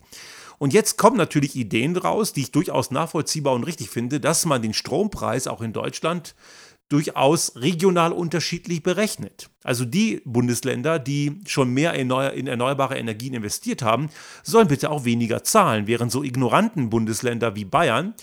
Und 0.60 0.74
jetzt 0.74 0.98
kommen 0.98 1.18
natürlich 1.18 1.56
Ideen 1.56 1.96
raus, 1.98 2.34
die 2.34 2.42
ich 2.42 2.52
durchaus 2.52 2.90
nachvollziehbar 2.90 3.54
und 3.54 3.64
richtig 3.64 3.90
finde, 3.90 4.20
dass 4.20 4.46
man 4.46 4.62
den 4.62 4.74
Strompreis 4.74 5.48
auch 5.48 5.62
in 5.62 5.74
Deutschland 5.74 6.36
durchaus 6.90 7.56
regional 7.56 8.12
unterschiedlich 8.12 8.82
berechnet. 8.82 9.50
Also 9.64 9.84
die 9.84 10.22
Bundesländer, 10.26 11.00
die 11.00 11.42
schon 11.46 11.74
mehr 11.74 11.94
in 11.94 12.48
erneuerbare 12.48 12.98
Energien 12.98 13.34
investiert 13.34 13.82
haben, 13.82 14.10
sollen 14.44 14.70
bitte 14.70 14.90
auch 14.90 15.04
weniger 15.04 15.44
zahlen, 15.44 15.88
während 15.88 16.12
so 16.12 16.24
ignoranten 16.24 16.90
Bundesländer 16.90 17.56
wie 17.56 17.66
Bayern 17.66 18.14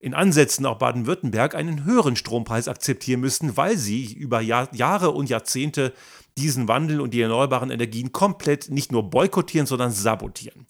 in 0.00 0.14
Ansätzen 0.14 0.64
auch 0.66 0.78
Baden-Württemberg 0.78 1.54
einen 1.54 1.84
höheren 1.84 2.16
Strompreis 2.16 2.68
akzeptieren 2.68 3.20
müssen, 3.20 3.56
weil 3.56 3.76
sie 3.76 4.12
über 4.12 4.40
Jahr, 4.40 4.74
Jahre 4.74 5.10
und 5.10 5.28
Jahrzehnte 5.28 5.92
diesen 6.38 6.68
Wandel 6.68 7.00
und 7.00 7.12
die 7.12 7.20
erneuerbaren 7.20 7.70
Energien 7.70 8.10
komplett 8.10 8.70
nicht 8.70 8.92
nur 8.92 9.10
boykottieren, 9.10 9.66
sondern 9.66 9.90
sabotieren. 9.90 10.66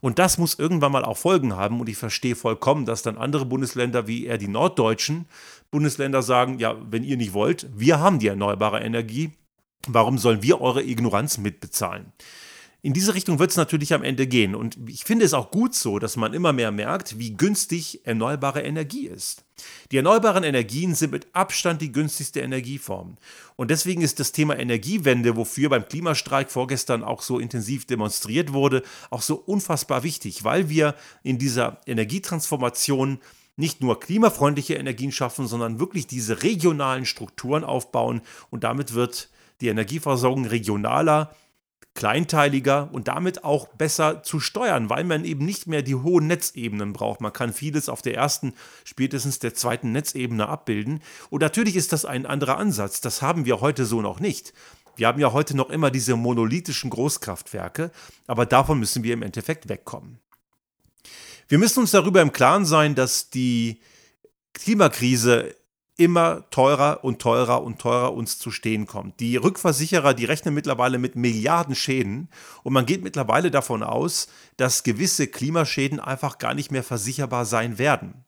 Und 0.00 0.18
das 0.18 0.38
muss 0.38 0.58
irgendwann 0.58 0.92
mal 0.92 1.04
auch 1.04 1.16
Folgen 1.16 1.56
haben. 1.56 1.80
Und 1.80 1.88
ich 1.88 1.96
verstehe 1.96 2.36
vollkommen, 2.36 2.86
dass 2.86 3.02
dann 3.02 3.18
andere 3.18 3.46
Bundesländer 3.46 4.06
wie 4.06 4.26
eher 4.26 4.38
die 4.38 4.48
norddeutschen 4.48 5.26
Bundesländer 5.70 6.22
sagen, 6.22 6.58
ja, 6.58 6.76
wenn 6.88 7.04
ihr 7.04 7.16
nicht 7.16 7.32
wollt, 7.32 7.68
wir 7.74 8.00
haben 8.00 8.18
die 8.18 8.28
erneuerbare 8.28 8.80
Energie, 8.80 9.32
warum 9.86 10.18
sollen 10.18 10.42
wir 10.42 10.60
eure 10.60 10.82
Ignoranz 10.82 11.38
mitbezahlen? 11.38 12.12
In 12.80 12.92
diese 12.92 13.14
Richtung 13.14 13.40
wird 13.40 13.50
es 13.50 13.56
natürlich 13.56 13.92
am 13.92 14.04
Ende 14.04 14.28
gehen. 14.28 14.54
Und 14.54 14.78
ich 14.88 15.02
finde 15.02 15.24
es 15.24 15.34
auch 15.34 15.50
gut 15.50 15.74
so, 15.74 15.98
dass 15.98 16.16
man 16.16 16.32
immer 16.32 16.52
mehr 16.52 16.70
merkt, 16.70 17.18
wie 17.18 17.34
günstig 17.34 18.06
erneuerbare 18.06 18.62
Energie 18.62 19.08
ist. 19.08 19.44
Die 19.90 19.96
erneuerbaren 19.96 20.44
Energien 20.44 20.94
sind 20.94 21.10
mit 21.10 21.26
Abstand 21.32 21.82
die 21.82 21.90
günstigste 21.90 22.38
Energieform. 22.40 23.16
Und 23.56 23.72
deswegen 23.72 24.02
ist 24.02 24.20
das 24.20 24.30
Thema 24.30 24.56
Energiewende, 24.56 25.34
wofür 25.34 25.70
beim 25.70 25.88
Klimastreik 25.88 26.52
vorgestern 26.52 27.02
auch 27.02 27.22
so 27.22 27.40
intensiv 27.40 27.84
demonstriert 27.84 28.52
wurde, 28.52 28.84
auch 29.10 29.22
so 29.22 29.34
unfassbar 29.34 30.04
wichtig, 30.04 30.44
weil 30.44 30.68
wir 30.68 30.94
in 31.24 31.38
dieser 31.38 31.80
Energietransformation 31.86 33.18
nicht 33.56 33.80
nur 33.80 33.98
klimafreundliche 33.98 34.74
Energien 34.74 35.10
schaffen, 35.10 35.48
sondern 35.48 35.80
wirklich 35.80 36.06
diese 36.06 36.44
regionalen 36.44 37.06
Strukturen 37.06 37.64
aufbauen 37.64 38.20
und 38.50 38.62
damit 38.62 38.94
wird 38.94 39.30
die 39.60 39.66
Energieversorgung 39.66 40.44
regionaler, 40.44 41.34
kleinteiliger 41.98 42.90
und 42.92 43.08
damit 43.08 43.42
auch 43.42 43.66
besser 43.66 44.22
zu 44.22 44.38
steuern, 44.38 44.88
weil 44.88 45.02
man 45.02 45.24
eben 45.24 45.44
nicht 45.44 45.66
mehr 45.66 45.82
die 45.82 45.96
hohen 45.96 46.28
Netzebenen 46.28 46.92
braucht. 46.92 47.20
Man 47.20 47.32
kann 47.32 47.52
vieles 47.52 47.88
auf 47.88 48.02
der 48.02 48.14
ersten, 48.14 48.54
spätestens 48.84 49.40
der 49.40 49.52
zweiten 49.54 49.90
Netzebene 49.90 50.48
abbilden. 50.48 51.02
Und 51.28 51.42
natürlich 51.42 51.74
ist 51.74 51.92
das 51.92 52.04
ein 52.04 52.24
anderer 52.24 52.56
Ansatz. 52.56 53.00
Das 53.00 53.20
haben 53.20 53.46
wir 53.46 53.60
heute 53.60 53.84
so 53.84 54.00
noch 54.00 54.20
nicht. 54.20 54.52
Wir 54.94 55.08
haben 55.08 55.18
ja 55.18 55.32
heute 55.32 55.56
noch 55.56 55.70
immer 55.70 55.90
diese 55.90 56.14
monolithischen 56.14 56.88
Großkraftwerke, 56.90 57.90
aber 58.28 58.46
davon 58.46 58.78
müssen 58.78 59.02
wir 59.02 59.14
im 59.14 59.22
Endeffekt 59.22 59.68
wegkommen. 59.68 60.20
Wir 61.48 61.58
müssen 61.58 61.80
uns 61.80 61.90
darüber 61.90 62.22
im 62.22 62.30
Klaren 62.30 62.64
sein, 62.64 62.94
dass 62.94 63.28
die 63.30 63.80
Klimakrise 64.54 65.56
immer 65.98 66.48
teurer 66.50 67.00
und 67.02 67.18
teurer 67.18 67.62
und 67.62 67.80
teurer 67.80 68.14
uns 68.14 68.38
zu 68.38 68.50
stehen 68.50 68.86
kommt. 68.86 69.20
Die 69.20 69.36
Rückversicherer, 69.36 70.14
die 70.14 70.24
rechnen 70.24 70.54
mittlerweile 70.54 70.98
mit 70.98 71.16
Milliarden 71.16 71.74
Schäden 71.74 72.28
und 72.62 72.72
man 72.72 72.86
geht 72.86 73.02
mittlerweile 73.02 73.50
davon 73.50 73.82
aus, 73.82 74.28
dass 74.56 74.84
gewisse 74.84 75.26
Klimaschäden 75.26 76.00
einfach 76.00 76.38
gar 76.38 76.54
nicht 76.54 76.70
mehr 76.70 76.84
versicherbar 76.84 77.44
sein 77.44 77.78
werden. 77.78 78.24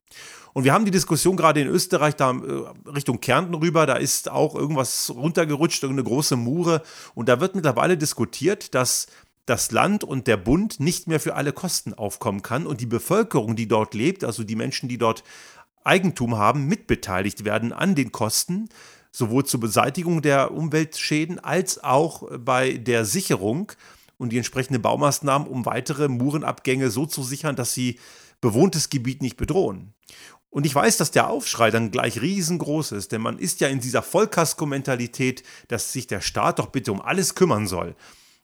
Und 0.53 0.65
wir 0.65 0.73
haben 0.73 0.85
die 0.85 0.91
Diskussion 0.91 1.37
gerade 1.37 1.61
in 1.61 1.69
Österreich, 1.69 2.17
da 2.17 2.33
äh, 2.33 2.91
Richtung 2.91 3.21
Kärnten 3.21 3.55
rüber, 3.55 3.87
da 3.87 3.95
ist 3.95 4.29
auch 4.29 4.57
irgendwas 4.57 5.11
runtergerutscht, 5.15 5.85
irgendeine 5.85 6.09
große 6.09 6.35
Mure. 6.35 6.83
Und 7.15 7.29
da 7.29 7.41
wird 7.41 7.55
mittlerweile 7.55 7.97
diskutiert, 7.97 8.75
dass 8.75 9.07
das 9.47 9.71
Land 9.71 10.05
und 10.05 10.27
der 10.27 10.37
Bund 10.37 10.81
nicht 10.81 11.09
mehr 11.09 11.21
für 11.21 11.35
alle 11.35 11.53
Kosten 11.53 11.95
aufkommen 11.95 12.43
kann 12.43 12.67
und 12.67 12.81
die 12.81 12.87
Bevölkerung, 12.87 13.57
die 13.57 13.69
dort 13.69 13.95
lebt, 13.95 14.25
also 14.25 14.45
die 14.45 14.57
Menschen, 14.57 14.89
die 14.89 14.99
dort 14.99 15.25
Eigentum 15.85 16.37
haben, 16.37 16.67
mitbeteiligt 16.67 17.45
werden 17.45 17.73
an 17.73 17.95
den 17.95 18.13
Kosten, 18.13 18.69
sowohl 19.13 19.45
zur 19.45 19.61
Beseitigung 19.61 20.23
der 20.23 20.53
Umweltschäden 20.53 21.39
als 21.39 21.83
auch 21.83 22.29
bei 22.39 22.75
der 22.75 23.05
Sicherung 23.05 23.73
und 24.19 24.31
die 24.31 24.37
entsprechenden 24.37 24.83
Baumaßnahmen, 24.83 25.49
um 25.49 25.67
weitere 25.67 26.09
Murenabgänge 26.09 26.91
so 26.91 27.07
zu 27.07 27.23
sichern, 27.23 27.57
dass 27.57 27.75
sie 27.75 27.99
bewohntes 28.41 28.91
Gebiet 28.91 29.23
nicht 29.23 29.37
bedrohen. 29.37 29.95
Und 30.51 30.67
ich 30.67 30.75
weiß, 30.75 30.97
dass 30.97 31.13
der 31.13 31.31
Aufschrei 31.31 31.71
dann 31.71 31.93
gleich 31.93 32.21
riesengroß 32.21 32.93
ist, 32.93 33.13
denn 33.13 33.23
man 33.23 33.39
ist 33.39 33.61
ja 33.61 33.69
in 33.69 33.81
dieser 33.81 34.03
Vollkasko-Mentalität, 34.03 35.45
dass 35.69 35.93
sich 35.93 36.09
der 36.09 36.21
Staat 36.21 36.59
doch 36.59 36.67
bitte 36.67 36.93
um 36.93 37.01
alles 37.01 37.37
kümmern 37.37 37.69
soll. 37.69 37.95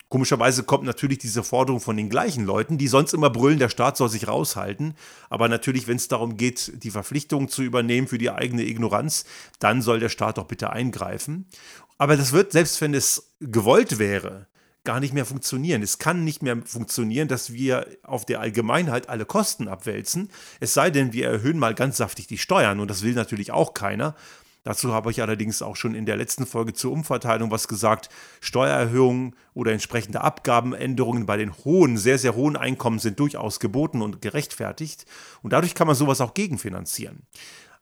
Komischerweise 0.09 0.63
kommt 0.63 0.85
natürlich 0.85 1.17
diese 1.17 1.43
Forderung 1.43 1.81
von 1.81 1.97
den 1.97 2.09
gleichen 2.09 2.45
Leuten, 2.45 2.77
die 2.77 2.87
sonst 2.87 3.13
immer 3.13 3.29
brüllen, 3.29 3.59
der 3.59 3.69
Staat 3.69 3.97
soll 3.97 4.09
sich 4.09 4.27
raushalten. 4.27 4.93
Aber 5.29 5.49
natürlich, 5.49 5.87
wenn 5.87 5.97
es 5.97 6.07
darum 6.07 6.37
geht, 6.37 6.83
die 6.83 6.91
Verpflichtung 6.91 7.49
zu 7.49 7.61
übernehmen 7.61 8.07
für 8.07 8.17
die 8.17 8.29
eigene 8.29 8.63
Ignoranz, 8.63 9.25
dann 9.59 9.81
soll 9.81 9.99
der 9.99 10.09
Staat 10.09 10.37
doch 10.37 10.45
bitte 10.45 10.69
eingreifen. 10.69 11.45
Aber 11.97 12.15
das 12.15 12.31
wird, 12.31 12.53
selbst 12.53 12.79
wenn 12.79 12.93
es 12.93 13.33
gewollt 13.41 13.99
wäre, 13.99 14.47
gar 14.85 15.01
nicht 15.01 15.13
mehr 15.13 15.25
funktionieren. 15.25 15.81
Es 15.81 15.99
kann 15.99 16.23
nicht 16.23 16.41
mehr 16.41 16.57
funktionieren, 16.63 17.27
dass 17.27 17.51
wir 17.51 17.85
auf 18.03 18.23
der 18.23 18.39
Allgemeinheit 18.39 19.09
alle 19.09 19.25
Kosten 19.25 19.67
abwälzen. 19.67 20.29
Es 20.61 20.73
sei 20.73 20.89
denn, 20.89 21.11
wir 21.11 21.27
erhöhen 21.27 21.59
mal 21.59 21.75
ganz 21.75 21.97
saftig 21.97 22.27
die 22.27 22.37
Steuern. 22.37 22.79
Und 22.79 22.89
das 22.89 23.03
will 23.03 23.13
natürlich 23.13 23.51
auch 23.51 23.73
keiner. 23.73 24.15
Dazu 24.67 24.91
habe 24.91 25.11
ich 25.11 25.21
allerdings 25.21 25.61
auch 25.61 25.77
schon 25.77 25.95
in 25.95 26.05
der 26.05 26.17
letzten 26.17 26.45
Folge 26.45 26.73
zur 26.73 26.91
Umverteilung 26.91 27.51
was 27.51 27.69
gesagt. 27.69 28.09
Steuererhöhungen 28.41 29.33
oder 29.53 29.71
entsprechende 29.71 30.19
Abgabenänderungen 30.19 31.25
bei 31.25 31.37
den 31.37 31.53
hohen, 31.63 31.95
sehr, 31.95 32.17
sehr 32.17 32.35
hohen 32.35 32.57
Einkommen 32.57 32.99
sind 32.99 33.17
durchaus 33.17 33.61
geboten 33.61 34.01
und 34.01 34.21
gerechtfertigt. 34.21 35.05
Und 35.41 35.53
dadurch 35.53 35.73
kann 35.73 35.87
man 35.87 35.95
sowas 35.95 36.19
auch 36.19 36.33
gegenfinanzieren. 36.33 37.21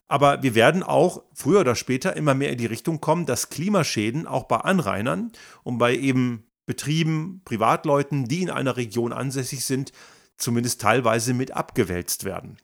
Aber 0.06 0.44
wir 0.44 0.54
werden 0.54 0.84
auch 0.84 1.24
früher 1.34 1.62
oder 1.62 1.74
später 1.74 2.14
immer 2.14 2.34
mehr 2.34 2.52
in 2.52 2.58
die 2.58 2.66
Richtung 2.66 3.00
kommen, 3.00 3.26
dass 3.26 3.48
Klimaschäden 3.48 4.28
auch 4.28 4.44
bei 4.44 4.58
Anrainern 4.58 5.32
und 5.64 5.78
bei 5.78 5.96
eben 5.96 6.46
Betrieben, 6.66 7.42
Privatleuten, 7.44 8.28
die 8.28 8.42
in 8.42 8.50
einer 8.50 8.76
Region 8.76 9.12
ansässig 9.12 9.64
sind, 9.64 9.90
zumindest 10.36 10.82
teilweise 10.82 11.34
mit 11.34 11.50
abgewälzt 11.50 12.22
werden. 12.22 12.58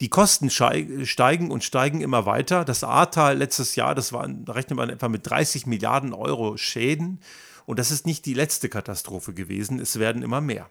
Die 0.00 0.08
Kosten 0.08 0.48
steigen 0.50 1.50
und 1.50 1.64
steigen 1.64 2.00
immer 2.00 2.24
weiter. 2.24 2.64
Das 2.64 2.84
Ahrtal 2.84 3.36
letztes 3.36 3.74
Jahr, 3.74 3.94
das 3.96 4.12
war, 4.12 4.28
da 4.28 4.52
rechnet 4.52 4.76
man 4.76 4.90
etwa 4.90 5.08
mit 5.08 5.28
30 5.28 5.66
Milliarden 5.66 6.12
Euro 6.12 6.56
Schäden. 6.56 7.20
Und 7.66 7.78
das 7.78 7.90
ist 7.90 8.06
nicht 8.06 8.24
die 8.24 8.34
letzte 8.34 8.68
Katastrophe 8.68 9.34
gewesen. 9.34 9.80
Es 9.80 9.98
werden 9.98 10.22
immer 10.22 10.40
mehr. 10.40 10.70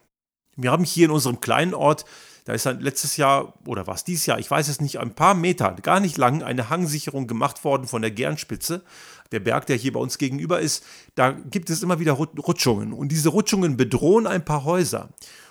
Wir 0.56 0.72
haben 0.72 0.82
hier 0.82 1.04
in 1.04 1.12
unserem 1.12 1.40
kleinen 1.40 1.72
Ort, 1.72 2.04
da 2.44 2.52
ist 2.52 2.66
dann 2.66 2.80
letztes 2.80 3.16
Jahr 3.16 3.54
oder 3.66 3.86
war 3.86 3.94
es 3.94 4.04
dieses 4.04 4.26
Jahr, 4.26 4.38
ich 4.38 4.50
weiß 4.50 4.68
es 4.68 4.80
nicht, 4.80 4.98
ein 4.98 5.14
paar 5.14 5.34
Meter, 5.34 5.76
gar 5.82 6.00
nicht 6.00 6.16
lang, 6.16 6.42
eine 6.42 6.70
Hangsicherung 6.70 7.26
gemacht 7.26 7.62
worden 7.62 7.86
von 7.86 8.02
der 8.02 8.10
Gernspitze. 8.10 8.82
Der 9.30 9.40
Berg, 9.40 9.66
der 9.66 9.76
hier 9.76 9.92
bei 9.92 10.00
uns 10.00 10.18
gegenüber 10.18 10.58
ist, 10.58 10.82
da 11.14 11.30
gibt 11.30 11.70
es 11.70 11.82
immer 11.82 12.00
wieder 12.00 12.12
Rutschungen. 12.12 12.94
Und 12.94 13.10
diese 13.10 13.28
Rutschungen 13.28 13.76
bedrohen 13.76 14.26
ein 14.26 14.44
paar 14.44 14.64
Häuser. 14.64 15.10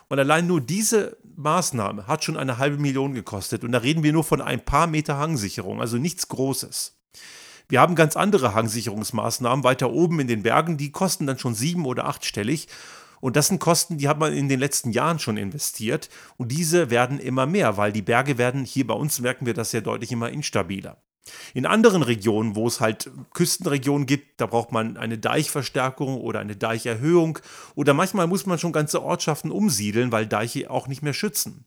Und 0.09 0.19
allein 0.19 0.47
nur 0.47 0.59
diese 0.59 1.17
Maßnahme 1.37 2.07
hat 2.07 2.23
schon 2.23 2.37
eine 2.37 2.57
halbe 2.57 2.77
Million 2.77 3.13
gekostet. 3.13 3.63
Und 3.63 3.71
da 3.71 3.79
reden 3.79 4.03
wir 4.03 4.11
nur 4.11 4.23
von 4.23 4.41
ein 4.41 4.63
paar 4.63 4.87
Meter 4.87 5.17
Hangsicherung, 5.17 5.79
also 5.79 5.97
nichts 5.97 6.27
Großes. 6.27 6.97
Wir 7.69 7.81
haben 7.81 7.95
ganz 7.95 8.15
andere 8.15 8.53
Hangsicherungsmaßnahmen 8.53 9.63
weiter 9.63 9.91
oben 9.91 10.19
in 10.19 10.27
den 10.27 10.43
Bergen, 10.43 10.77
die 10.77 10.91
kosten 10.91 11.27
dann 11.27 11.37
schon 11.37 11.53
sieben- 11.53 11.85
oder 11.85 12.05
achtstellig. 12.05 12.67
Und 13.19 13.35
das 13.35 13.47
sind 13.47 13.59
Kosten, 13.59 13.97
die 13.97 14.07
hat 14.07 14.19
man 14.19 14.33
in 14.33 14.47
den 14.47 14.59
letzten 14.59 14.91
Jahren 14.91 15.19
schon 15.19 15.37
investiert. 15.37 16.09
Und 16.37 16.51
diese 16.51 16.89
werden 16.89 17.19
immer 17.19 17.45
mehr, 17.45 17.77
weil 17.77 17.91
die 17.91 18.01
Berge 18.01 18.37
werden, 18.37 18.63
hier 18.63 18.87
bei 18.87 18.93
uns 18.93 19.19
merken 19.19 19.45
wir 19.45 19.53
das 19.53 19.71
sehr 19.71 19.81
deutlich, 19.81 20.11
immer 20.11 20.29
instabiler. 20.29 20.97
In 21.53 21.65
anderen 21.65 22.03
Regionen, 22.03 22.55
wo 22.55 22.67
es 22.67 22.79
halt 22.79 23.09
Küstenregionen 23.33 24.05
gibt, 24.05 24.39
da 24.41 24.45
braucht 24.45 24.71
man 24.71 24.97
eine 24.97 25.17
Deichverstärkung 25.17 26.19
oder 26.19 26.39
eine 26.39 26.55
Deicherhöhung 26.55 27.39
oder 27.75 27.93
manchmal 27.93 28.27
muss 28.27 28.45
man 28.45 28.59
schon 28.59 28.71
ganze 28.71 29.03
Ortschaften 29.03 29.51
umsiedeln, 29.51 30.11
weil 30.11 30.27
Deiche 30.27 30.69
auch 30.69 30.87
nicht 30.87 31.01
mehr 31.01 31.13
schützen. 31.13 31.65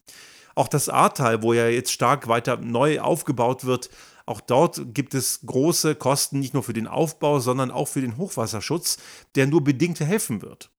Auch 0.54 0.68
das 0.68 0.88
Ahrtal, 0.88 1.42
wo 1.42 1.52
ja 1.52 1.68
jetzt 1.68 1.92
stark 1.92 2.28
weiter 2.28 2.56
neu 2.56 3.00
aufgebaut 3.00 3.64
wird, 3.64 3.90
auch 4.26 4.40
dort 4.40 4.94
gibt 4.94 5.14
es 5.14 5.40
große 5.44 5.94
Kosten 5.94 6.38
nicht 6.38 6.54
nur 6.54 6.62
für 6.62 6.72
den 6.72 6.86
Aufbau, 6.86 7.40
sondern 7.40 7.70
auch 7.70 7.88
für 7.88 8.00
den 8.00 8.16
Hochwasserschutz, 8.16 8.98
der 9.34 9.46
nur 9.46 9.64
bedingt 9.64 10.00
helfen 10.00 10.42
wird. 10.42 10.70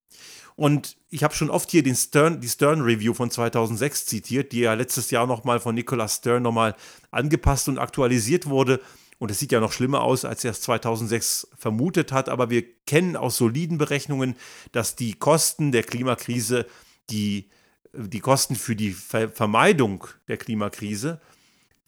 Und 0.61 0.95
ich 1.09 1.23
habe 1.23 1.33
schon 1.33 1.49
oft 1.49 1.71
hier 1.71 1.81
den 1.81 1.95
Stern, 1.95 2.39
die 2.39 2.47
Stern 2.47 2.81
Review 2.81 3.15
von 3.15 3.31
2006 3.31 4.05
zitiert, 4.05 4.51
die 4.51 4.59
ja 4.59 4.75
letztes 4.75 5.09
Jahr 5.09 5.25
nochmal 5.25 5.59
von 5.59 5.73
Nicholas 5.73 6.17
Stern 6.17 6.43
nochmal 6.43 6.75
angepasst 7.09 7.67
und 7.67 7.79
aktualisiert 7.79 8.45
wurde. 8.45 8.79
Und 9.17 9.31
es 9.31 9.39
sieht 9.39 9.51
ja 9.51 9.59
noch 9.59 9.71
schlimmer 9.71 10.01
aus, 10.01 10.23
als 10.23 10.45
er 10.45 10.51
es 10.51 10.61
2006 10.61 11.47
vermutet 11.57 12.11
hat. 12.11 12.29
Aber 12.29 12.51
wir 12.51 12.63
kennen 12.85 13.15
aus 13.15 13.37
soliden 13.37 13.79
Berechnungen, 13.79 14.35
dass 14.71 14.95
die 14.95 15.13
Kosten 15.13 15.71
der 15.71 15.81
Klimakrise, 15.81 16.67
die, 17.09 17.49
die 17.93 18.19
Kosten 18.19 18.53
für 18.55 18.75
die 18.75 18.91
Ver 18.91 19.29
Vermeidung 19.29 20.05
der 20.27 20.37
Klimakrise 20.37 21.19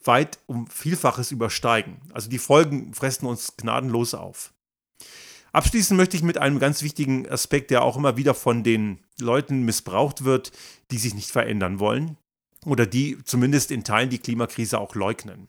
weit 0.04 0.40
um 0.48 0.66
Vielfaches 0.66 1.30
übersteigen. 1.30 2.02
Also 2.12 2.28
die 2.28 2.40
Folgen 2.40 2.96
fressen 2.96 3.28
uns 3.28 3.56
gnadenlos 3.56 4.16
auf. 4.16 4.52
Abschließen 5.54 5.96
möchte 5.96 6.18
ich 6.18 6.24
mit 6.24 6.40
einem 6.40 6.58
ganz 6.58 6.82
wichtigen 6.82 7.30
Aspekt, 7.30 7.70
der 7.70 7.84
auch 7.84 7.96
immer 7.96 8.18
wieder 8.18 8.34
von 8.34 8.64
den 8.64 9.00
Leuten 9.20 9.62
missbraucht 9.62 10.26
wird, 10.26 10.52
die 10.90 10.98
sich 10.98 11.14
nicht 11.14 11.30
verändern 11.30 11.80
wollen 11.80 12.18
oder 12.66 12.88
die 12.88 13.18
zumindest 13.24 13.70
in 13.70 13.84
Teilen 13.84 14.10
die 14.10 14.18
Klimakrise 14.18 14.80
auch 14.80 14.96
leugnen. 14.96 15.48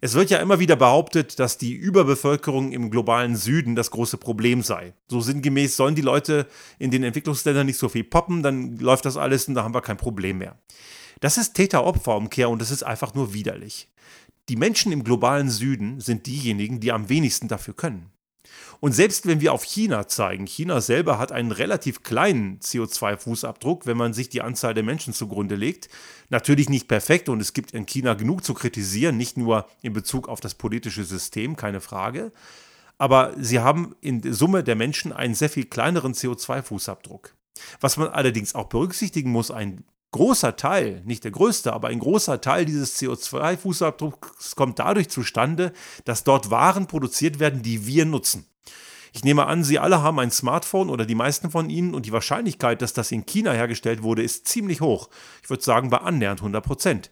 Es 0.00 0.14
wird 0.14 0.30
ja 0.30 0.38
immer 0.38 0.60
wieder 0.60 0.76
behauptet, 0.76 1.38
dass 1.40 1.58
die 1.58 1.72
Überbevölkerung 1.72 2.70
im 2.72 2.90
globalen 2.90 3.34
Süden 3.36 3.74
das 3.74 3.90
große 3.90 4.18
Problem 4.18 4.62
sei. 4.62 4.92
So 5.08 5.20
sinngemäß 5.20 5.76
sollen 5.76 5.94
die 5.94 6.02
Leute 6.02 6.46
in 6.78 6.90
den 6.92 7.02
Entwicklungsländern 7.02 7.66
nicht 7.66 7.78
so 7.78 7.88
viel 7.88 8.04
poppen, 8.04 8.42
dann 8.42 8.76
läuft 8.76 9.04
das 9.04 9.16
alles 9.16 9.48
und 9.48 9.54
da 9.54 9.64
haben 9.64 9.74
wir 9.74 9.80
kein 9.80 9.96
Problem 9.96 10.38
mehr. 10.38 10.58
Das 11.20 11.38
ist 11.38 11.54
Täter-Opfer-Umkehr 11.54 12.50
und 12.50 12.60
das 12.60 12.70
ist 12.70 12.82
einfach 12.84 13.14
nur 13.14 13.32
widerlich. 13.32 13.88
Die 14.48 14.56
Menschen 14.56 14.92
im 14.92 15.02
globalen 15.02 15.48
Süden 15.48 16.00
sind 16.00 16.26
diejenigen, 16.26 16.78
die 16.80 16.92
am 16.92 17.08
wenigsten 17.08 17.48
dafür 17.48 17.74
können. 17.74 18.10
Und 18.80 18.92
selbst 18.92 19.26
wenn 19.26 19.40
wir 19.40 19.52
auf 19.52 19.64
China 19.64 20.06
zeigen, 20.08 20.46
China 20.46 20.80
selber 20.80 21.18
hat 21.18 21.32
einen 21.32 21.52
relativ 21.52 22.02
kleinen 22.02 22.58
CO2-Fußabdruck, 22.60 23.86
wenn 23.86 23.96
man 23.96 24.12
sich 24.12 24.28
die 24.28 24.42
Anzahl 24.42 24.74
der 24.74 24.82
Menschen 24.82 25.14
zugrunde 25.14 25.54
legt. 25.54 25.88
Natürlich 26.28 26.68
nicht 26.68 26.88
perfekt 26.88 27.28
und 27.28 27.40
es 27.40 27.52
gibt 27.52 27.72
in 27.72 27.86
China 27.86 28.14
genug 28.14 28.44
zu 28.44 28.54
kritisieren, 28.54 29.16
nicht 29.16 29.36
nur 29.36 29.66
in 29.82 29.92
Bezug 29.92 30.28
auf 30.28 30.40
das 30.40 30.54
politische 30.54 31.04
System, 31.04 31.56
keine 31.56 31.80
Frage. 31.80 32.32
Aber 32.98 33.34
sie 33.38 33.60
haben 33.60 33.94
in 34.00 34.32
Summe 34.32 34.62
der 34.62 34.76
Menschen 34.76 35.12
einen 35.12 35.34
sehr 35.34 35.50
viel 35.50 35.64
kleineren 35.64 36.12
CO2-Fußabdruck. 36.12 37.30
Was 37.80 37.96
man 37.96 38.08
allerdings 38.08 38.54
auch 38.54 38.68
berücksichtigen 38.68 39.30
muss, 39.30 39.50
ein 39.50 39.84
großer 40.14 40.54
Teil, 40.54 41.02
nicht 41.04 41.24
der 41.24 41.32
größte, 41.32 41.72
aber 41.72 41.88
ein 41.88 41.98
großer 41.98 42.40
Teil 42.40 42.64
dieses 42.64 43.00
CO2-Fußabdrucks 43.00 44.54
kommt 44.54 44.78
dadurch 44.78 45.08
zustande, 45.08 45.72
dass 46.04 46.22
dort 46.22 46.52
Waren 46.52 46.86
produziert 46.86 47.40
werden, 47.40 47.62
die 47.62 47.88
wir 47.88 48.04
nutzen. 48.04 48.46
Ich 49.12 49.24
nehme 49.24 49.46
an, 49.46 49.64
Sie 49.64 49.80
alle 49.80 50.02
haben 50.02 50.20
ein 50.20 50.30
Smartphone 50.30 50.88
oder 50.88 51.04
die 51.04 51.16
meisten 51.16 51.50
von 51.50 51.68
Ihnen 51.68 51.94
und 51.94 52.06
die 52.06 52.12
Wahrscheinlichkeit, 52.12 52.80
dass 52.80 52.92
das 52.92 53.10
in 53.10 53.26
China 53.26 53.52
hergestellt 53.52 54.04
wurde, 54.04 54.22
ist 54.22 54.46
ziemlich 54.46 54.80
hoch. 54.80 55.10
Ich 55.42 55.50
würde 55.50 55.64
sagen 55.64 55.90
bei 55.90 55.98
annähernd 55.98 56.40
100 56.40 56.64
Prozent. 56.64 57.10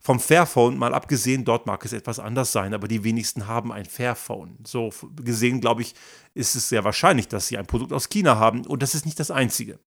Vom 0.00 0.18
Fairphone 0.18 0.78
mal 0.78 0.94
abgesehen, 0.94 1.44
dort 1.44 1.66
mag 1.66 1.84
es 1.84 1.92
etwas 1.92 2.18
anders 2.18 2.52
sein, 2.52 2.72
aber 2.72 2.88
die 2.88 3.04
wenigsten 3.04 3.48
haben 3.48 3.70
ein 3.70 3.84
Fairphone. 3.84 4.56
So 4.66 4.90
gesehen, 5.14 5.60
glaube 5.60 5.82
ich, 5.82 5.94
ist 6.32 6.54
es 6.54 6.70
sehr 6.70 6.84
wahrscheinlich, 6.84 7.28
dass 7.28 7.48
sie 7.48 7.58
ein 7.58 7.66
Produkt 7.66 7.92
aus 7.92 8.08
China 8.08 8.36
haben 8.38 8.66
und 8.66 8.82
das 8.82 8.94
ist 8.94 9.04
nicht 9.04 9.20
das 9.20 9.30
einzige. 9.30 9.78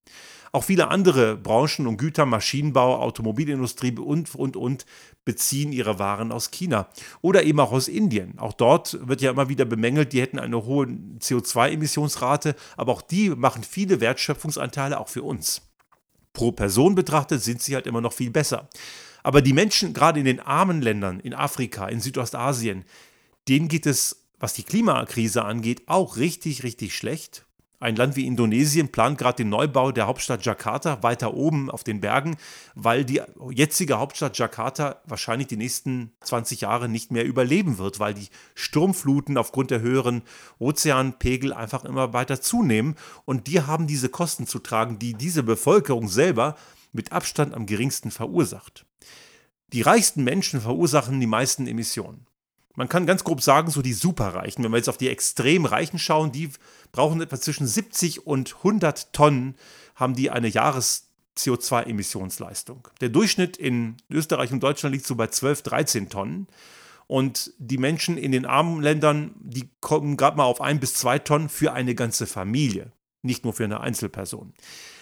Auch 0.55 0.65
viele 0.65 0.89
andere 0.89 1.35
Branchen 1.35 1.87
und 1.87 1.97
Güter, 1.97 2.27
Maschinenbau, 2.27 2.99
Automobilindustrie 2.99 3.97
und, 3.97 4.35
und, 4.35 4.55
und 4.55 4.85
beziehen 5.25 5.71
ihre 5.71 5.97
Waren 5.97 6.31
aus 6.31 6.51
China 6.51 6.89
oder 7.21 7.41
eben 7.41 7.59
auch 7.59 7.71
aus 7.71 7.87
Indien. 7.87 8.37
Auch 8.37 8.53
dort 8.53 8.99
wird 9.07 9.21
ja 9.21 9.31
immer 9.31 9.49
wieder 9.49 9.65
bemängelt, 9.65 10.13
die 10.13 10.21
hätten 10.21 10.37
eine 10.37 10.63
hohe 10.63 10.85
CO2-Emissionsrate, 10.85 12.55
aber 12.77 12.91
auch 12.91 13.01
die 13.01 13.31
machen 13.31 13.63
viele 13.63 13.99
Wertschöpfungsanteile 13.99 14.99
auch 14.99 15.09
für 15.09 15.23
uns. 15.23 15.63
Pro 16.33 16.51
Person 16.51 16.93
betrachtet 16.93 17.41
sind 17.41 17.59
sie 17.59 17.73
halt 17.73 17.87
immer 17.87 18.01
noch 18.01 18.13
viel 18.13 18.29
besser. 18.29 18.69
Aber 19.23 19.41
die 19.41 19.53
Menschen, 19.53 19.93
gerade 19.93 20.19
in 20.19 20.25
den 20.25 20.39
armen 20.39 20.83
Ländern, 20.83 21.19
in 21.19 21.33
Afrika, 21.33 21.87
in 21.87 21.99
Südostasien, 21.99 22.85
denen 23.47 23.69
geht 23.69 23.87
es, 23.87 24.27
was 24.39 24.53
die 24.53 24.63
Klimakrise 24.63 25.45
angeht, 25.45 25.81
auch 25.87 26.17
richtig, 26.17 26.61
richtig 26.61 26.95
schlecht. 26.95 27.43
Ein 27.84 27.98
Land 27.98 28.15
wie 28.15 28.26
Indonesien 28.26 28.93
plant 28.93 29.17
gerade 29.17 29.43
den 29.43 29.50
Neubau 29.50 29.91
der 29.91 30.08
Hauptstadt 30.08 30.46
Jakarta 30.46 31.04
weiter 31.04 31.34
oben 31.34 31.69
auf 31.69 31.84
den 31.84 32.00
Bergen, 32.00 32.38
weil 32.76 33.04
die 33.04 33.22
jetzige 33.52 34.00
Hauptstadt 34.00 34.38
Jakarta 34.38 35.02
wahrscheinlich 35.04 35.50
die 35.50 35.58
nächsten 35.58 36.13
20 36.22 36.62
Jahre 36.62 36.88
nicht 36.88 37.12
mehr 37.12 37.26
überleben 37.26 37.80
wird, 37.80 38.00
weil 38.00 38.13
die 38.13 38.30
Sturmfluten 38.56 39.38
aufgrund 39.38 39.69
der 39.69 39.82
höheren 39.82 40.22
Ozeanpegel 40.60 41.52
einfach 41.52 41.84
immer 41.84 42.13
weiter 42.13 42.39
zunehmen. 42.39 42.96
Und 43.26 43.48
die 43.48 43.60
haben 43.60 43.86
diese 43.86 44.08
Kosten 44.08 44.48
zu 44.48 44.60
tragen, 44.60 44.98
die 44.98 45.13
diese 45.13 45.43
Bevölkerung 45.43 46.08
selber 46.08 46.56
mit 46.93 47.12
Abstand 47.12 47.54
am 47.54 47.65
geringsten 47.65 48.12
verursacht. 48.12 48.86
Die 49.74 49.82
reichsten 49.82 50.24
Menschen 50.24 50.62
verursachen 50.62 51.19
die 51.19 51.28
meisten 51.28 51.67
Emissionen. 51.67 52.28
Man 52.75 52.89
kann 52.89 53.05
ganz 53.05 53.23
grob 53.23 53.41
sagen, 53.41 53.69
so 53.69 53.81
die 53.81 53.93
Superreichen, 53.93 54.63
wenn 54.63 54.71
wir 54.71 54.77
jetzt 54.77 54.89
auf 54.89 54.97
die 54.97 55.09
extrem 55.09 55.65
Reichen 55.65 55.99
schauen, 55.99 56.31
die 56.31 56.49
brauchen 56.91 57.21
etwa 57.21 57.39
zwischen 57.39 57.67
70 57.67 58.25
und 58.25 58.55
100 58.57 59.13
Tonnen, 59.13 59.55
haben 59.95 60.15
die 60.15 60.31
eine 60.31 60.47
Jahres- 60.47 61.07
CO2-Emissionsleistung. 61.38 62.88
Der 63.01 63.09
Durchschnitt 63.09 63.57
in 63.57 63.97
Österreich 64.09 64.51
und 64.51 64.62
Deutschland 64.62 64.93
liegt 64.93 65.05
so 65.05 65.15
bei 65.15 65.27
12, 65.27 65.63
13 65.63 66.09
Tonnen. 66.09 66.47
Und 67.07 67.53
die 67.57 67.77
Menschen 67.77 68.17
in 68.17 68.31
den 68.31 68.45
armen 68.45 68.81
Ländern, 68.81 69.36
die 69.39 69.69
kommen 69.81 70.15
gerade 70.15 70.38
mal 70.38 70.45
auf 70.45 70.62
ein 70.62 70.79
bis 70.79 70.93
zwei 70.93 71.19
Tonnen 71.19 71.49
für 71.49 71.73
eine 71.73 71.95
ganze 71.95 72.27
Familie, 72.27 72.91
nicht 73.21 73.43
nur 73.43 73.53
für 73.53 73.65
eine 73.65 73.81
Einzelperson. 73.81 74.53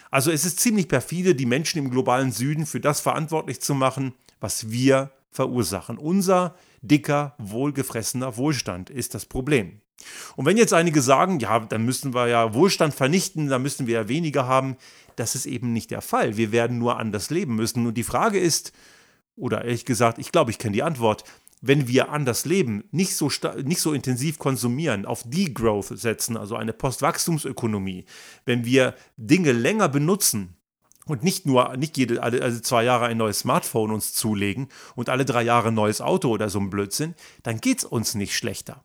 Also 0.10 0.32
es 0.32 0.44
ist 0.44 0.60
ziemlich 0.60 0.88
perfide, 0.88 1.36
die 1.36 1.46
Menschen 1.46 1.78
im 1.78 1.92
globalen 1.92 2.32
Süden 2.32 2.66
für 2.66 2.80
das 2.80 3.00
verantwortlich 3.00 3.62
zu 3.62 3.76
machen, 3.76 4.14
was 4.40 4.72
wir 4.72 5.12
verursachen. 5.30 5.98
Unser 5.98 6.56
dicker, 6.82 7.36
wohlgefressener 7.38 8.38
Wohlstand 8.38 8.90
ist 8.90 9.14
das 9.14 9.26
Problem. 9.26 9.82
Und 10.36 10.46
wenn 10.46 10.58
jetzt 10.58 10.74
einige 10.74 11.02
sagen, 11.02 11.40
ja, 11.40 11.60
dann 11.60 11.86
müssen 11.86 12.14
wir 12.14 12.28
ja 12.28 12.54
Wohlstand 12.54 12.94
vernichten, 12.94 13.48
dann 13.48 13.62
müssen 13.62 13.88
wir 13.88 14.02
ja 14.02 14.08
weniger 14.08 14.48
haben, 14.48 14.78
das 15.16 15.36
ist 15.36 15.46
eben 15.46 15.74
nicht 15.74 15.92
der 15.92 16.02
Fall. 16.02 16.38
Wir 16.38 16.52
werden 16.52 16.80
nur 16.80 16.98
anders 16.98 17.30
leben 17.30 17.56
müssen. 17.56 17.86
Und 17.86 17.96
die 17.96 18.04
Frage 18.04 18.40
ist, 18.40 18.72
oder 19.36 19.64
ehrlich 19.64 19.86
gesagt, 19.86 20.18
ich 20.18 20.32
glaube, 20.32 20.52
ich 20.52 20.58
kenne 20.58 20.74
die 20.74 20.84
Antwort, 20.84 21.24
wenn 21.62 21.88
wir 21.88 22.10
anders 22.10 22.46
leben, 22.46 22.86
nicht 22.92 23.16
so, 23.16 23.30
nicht 23.64 23.82
so 23.82 23.94
intensiv 23.94 24.40
konsumieren, 24.40 25.06
auf 25.06 25.24
Degrowth 25.24 25.98
setzen, 26.00 26.36
also 26.36 26.56
eine 26.56 26.74
Postwachstumsökonomie, 26.74 28.06
wenn 28.46 28.66
wir 28.66 28.96
Dinge 29.16 29.52
länger 29.52 29.88
benutzen 29.88 30.56
und 31.06 31.24
nicht 31.24 31.46
nur, 31.46 31.76
nicht 31.78 31.98
jede, 31.98 32.22
alle 32.22 32.42
also 32.42 32.60
zwei 32.60 32.84
Jahre 32.84 33.06
ein 33.06 33.18
neues 33.18 33.40
Smartphone 33.40 33.92
uns 33.92 34.14
zulegen 34.14 34.70
und 34.96 35.10
alle 35.10 35.26
drei 35.26 35.44
Jahre 35.44 35.70
ein 35.70 35.74
neues 35.74 36.02
Auto 36.02 36.30
oder 36.30 36.50
so 36.50 36.60
ein 36.60 36.70
Blödsinn, 36.70 37.16
dann 37.44 37.60
geht 37.60 37.80
es 37.80 37.84
uns 37.86 38.16
nicht 38.16 38.36
schlechter. 38.36 38.84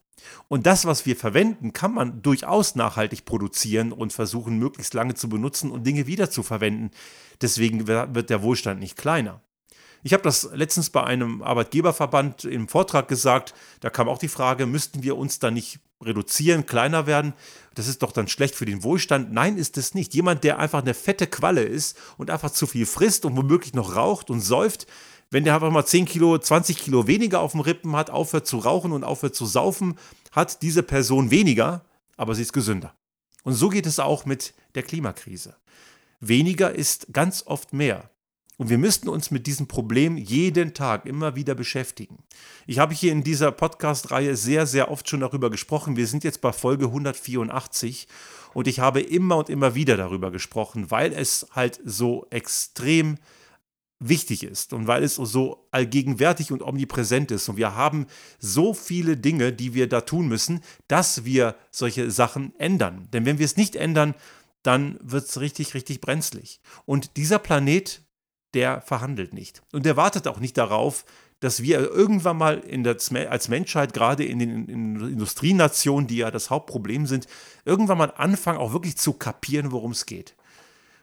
Und 0.48 0.66
das, 0.66 0.86
was 0.86 1.06
wir 1.06 1.16
verwenden, 1.16 1.72
kann 1.72 1.94
man 1.94 2.22
durchaus 2.22 2.74
nachhaltig 2.74 3.24
produzieren 3.24 3.92
und 3.92 4.12
versuchen, 4.12 4.58
möglichst 4.58 4.94
lange 4.94 5.14
zu 5.14 5.28
benutzen 5.28 5.70
und 5.70 5.86
Dinge 5.86 6.06
wiederzuverwenden. 6.06 6.90
Deswegen 7.40 7.86
wird 7.86 8.30
der 8.30 8.42
Wohlstand 8.42 8.80
nicht 8.80 8.96
kleiner. 8.96 9.40
Ich 10.06 10.12
habe 10.12 10.22
das 10.22 10.50
letztens 10.54 10.90
bei 10.90 11.02
einem 11.02 11.42
Arbeitgeberverband 11.42 12.44
im 12.44 12.68
Vortrag 12.68 13.08
gesagt. 13.08 13.54
Da 13.80 13.90
kam 13.90 14.08
auch 14.08 14.18
die 14.18 14.28
Frage, 14.28 14.64
müssten 14.64 15.02
wir 15.02 15.16
uns 15.16 15.40
da 15.40 15.50
nicht 15.50 15.80
reduzieren, 16.00 16.64
kleiner 16.64 17.08
werden? 17.08 17.32
Das 17.74 17.88
ist 17.88 18.04
doch 18.04 18.12
dann 18.12 18.28
schlecht 18.28 18.54
für 18.54 18.66
den 18.66 18.84
Wohlstand. 18.84 19.32
Nein, 19.32 19.56
ist 19.58 19.76
es 19.78 19.94
nicht. 19.94 20.14
Jemand, 20.14 20.44
der 20.44 20.60
einfach 20.60 20.80
eine 20.80 20.94
fette 20.94 21.26
Qualle 21.26 21.64
ist 21.64 21.98
und 22.18 22.30
einfach 22.30 22.52
zu 22.52 22.68
viel 22.68 22.86
frisst 22.86 23.24
und 23.24 23.36
womöglich 23.36 23.74
noch 23.74 23.96
raucht 23.96 24.30
und 24.30 24.42
säuft, 24.42 24.86
wenn 25.32 25.42
der 25.42 25.54
einfach 25.56 25.72
mal 25.72 25.84
10 25.84 26.04
Kilo, 26.04 26.38
20 26.38 26.78
Kilo 26.78 27.08
weniger 27.08 27.40
auf 27.40 27.50
dem 27.50 27.62
Rippen 27.62 27.96
hat, 27.96 28.08
aufhört 28.08 28.46
zu 28.46 28.58
rauchen 28.58 28.92
und 28.92 29.02
aufhört 29.02 29.34
zu 29.34 29.44
saufen, 29.44 29.98
hat 30.30 30.62
diese 30.62 30.84
Person 30.84 31.32
weniger, 31.32 31.84
aber 32.16 32.36
sie 32.36 32.42
ist 32.42 32.52
gesünder. 32.52 32.94
Und 33.42 33.54
so 33.54 33.70
geht 33.70 33.86
es 33.86 33.98
auch 33.98 34.24
mit 34.24 34.54
der 34.76 34.84
Klimakrise. 34.84 35.56
Weniger 36.20 36.72
ist 36.72 37.08
ganz 37.12 37.42
oft 37.44 37.72
mehr. 37.72 38.08
Und 38.58 38.70
wir 38.70 38.78
müssten 38.78 39.08
uns 39.08 39.30
mit 39.30 39.46
diesem 39.46 39.68
Problem 39.68 40.16
jeden 40.16 40.72
Tag 40.72 41.04
immer 41.04 41.36
wieder 41.36 41.54
beschäftigen. 41.54 42.24
Ich 42.66 42.78
habe 42.78 42.94
hier 42.94 43.12
in 43.12 43.22
dieser 43.22 43.52
Podcast-Reihe 43.52 44.34
sehr, 44.36 44.66
sehr 44.66 44.90
oft 44.90 45.08
schon 45.08 45.20
darüber 45.20 45.50
gesprochen. 45.50 45.96
Wir 45.96 46.06
sind 46.06 46.24
jetzt 46.24 46.40
bei 46.40 46.52
Folge 46.52 46.86
184 46.86 48.08
und 48.54 48.66
ich 48.66 48.80
habe 48.80 49.00
immer 49.00 49.36
und 49.36 49.50
immer 49.50 49.74
wieder 49.74 49.98
darüber 49.98 50.30
gesprochen, 50.30 50.90
weil 50.90 51.12
es 51.12 51.46
halt 51.52 51.80
so 51.84 52.26
extrem 52.30 53.18
wichtig 53.98 54.42
ist 54.42 54.72
und 54.72 54.86
weil 54.86 55.02
es 55.04 55.16
so 55.16 55.68
allgegenwärtig 55.70 56.52
und 56.52 56.62
omnipräsent 56.62 57.30
ist. 57.30 57.48
Und 57.48 57.56
wir 57.58 57.74
haben 57.74 58.06
so 58.38 58.72
viele 58.72 59.18
Dinge, 59.18 59.52
die 59.52 59.74
wir 59.74 59.88
da 59.88 60.02
tun 60.02 60.28
müssen, 60.28 60.60
dass 60.88 61.24
wir 61.24 61.56
solche 61.70 62.10
Sachen 62.10 62.54
ändern. 62.58 63.08
Denn 63.12 63.26
wenn 63.26 63.38
wir 63.38 63.44
es 63.44 63.56
nicht 63.56 63.76
ändern, 63.76 64.14
dann 64.62 64.98
wird 65.02 65.28
es 65.28 65.40
richtig, 65.40 65.74
richtig 65.74 66.00
brenzlig. 66.00 66.60
Und 66.86 67.16
dieser 67.16 67.38
Planet 67.38 68.05
der 68.56 68.80
verhandelt 68.80 69.34
nicht. 69.34 69.62
Und 69.72 69.86
der 69.86 69.96
wartet 69.96 70.26
auch 70.26 70.40
nicht 70.40 70.56
darauf, 70.56 71.04
dass 71.40 71.62
wir 71.62 71.78
irgendwann 71.78 72.38
mal 72.38 72.62
der, 72.66 73.30
als 73.30 73.48
Menschheit, 73.48 73.92
gerade 73.92 74.24
in 74.24 74.38
den 74.38 74.66
in 74.68 74.96
Industrienationen, 74.96 76.06
die 76.08 76.16
ja 76.16 76.30
das 76.30 76.48
Hauptproblem 76.48 77.06
sind, 77.06 77.28
irgendwann 77.66 77.98
mal 77.98 78.12
anfangen, 78.16 78.58
auch 78.58 78.72
wirklich 78.72 78.96
zu 78.96 79.12
kapieren, 79.12 79.70
worum 79.70 79.92
es 79.92 80.06
geht. 80.06 80.34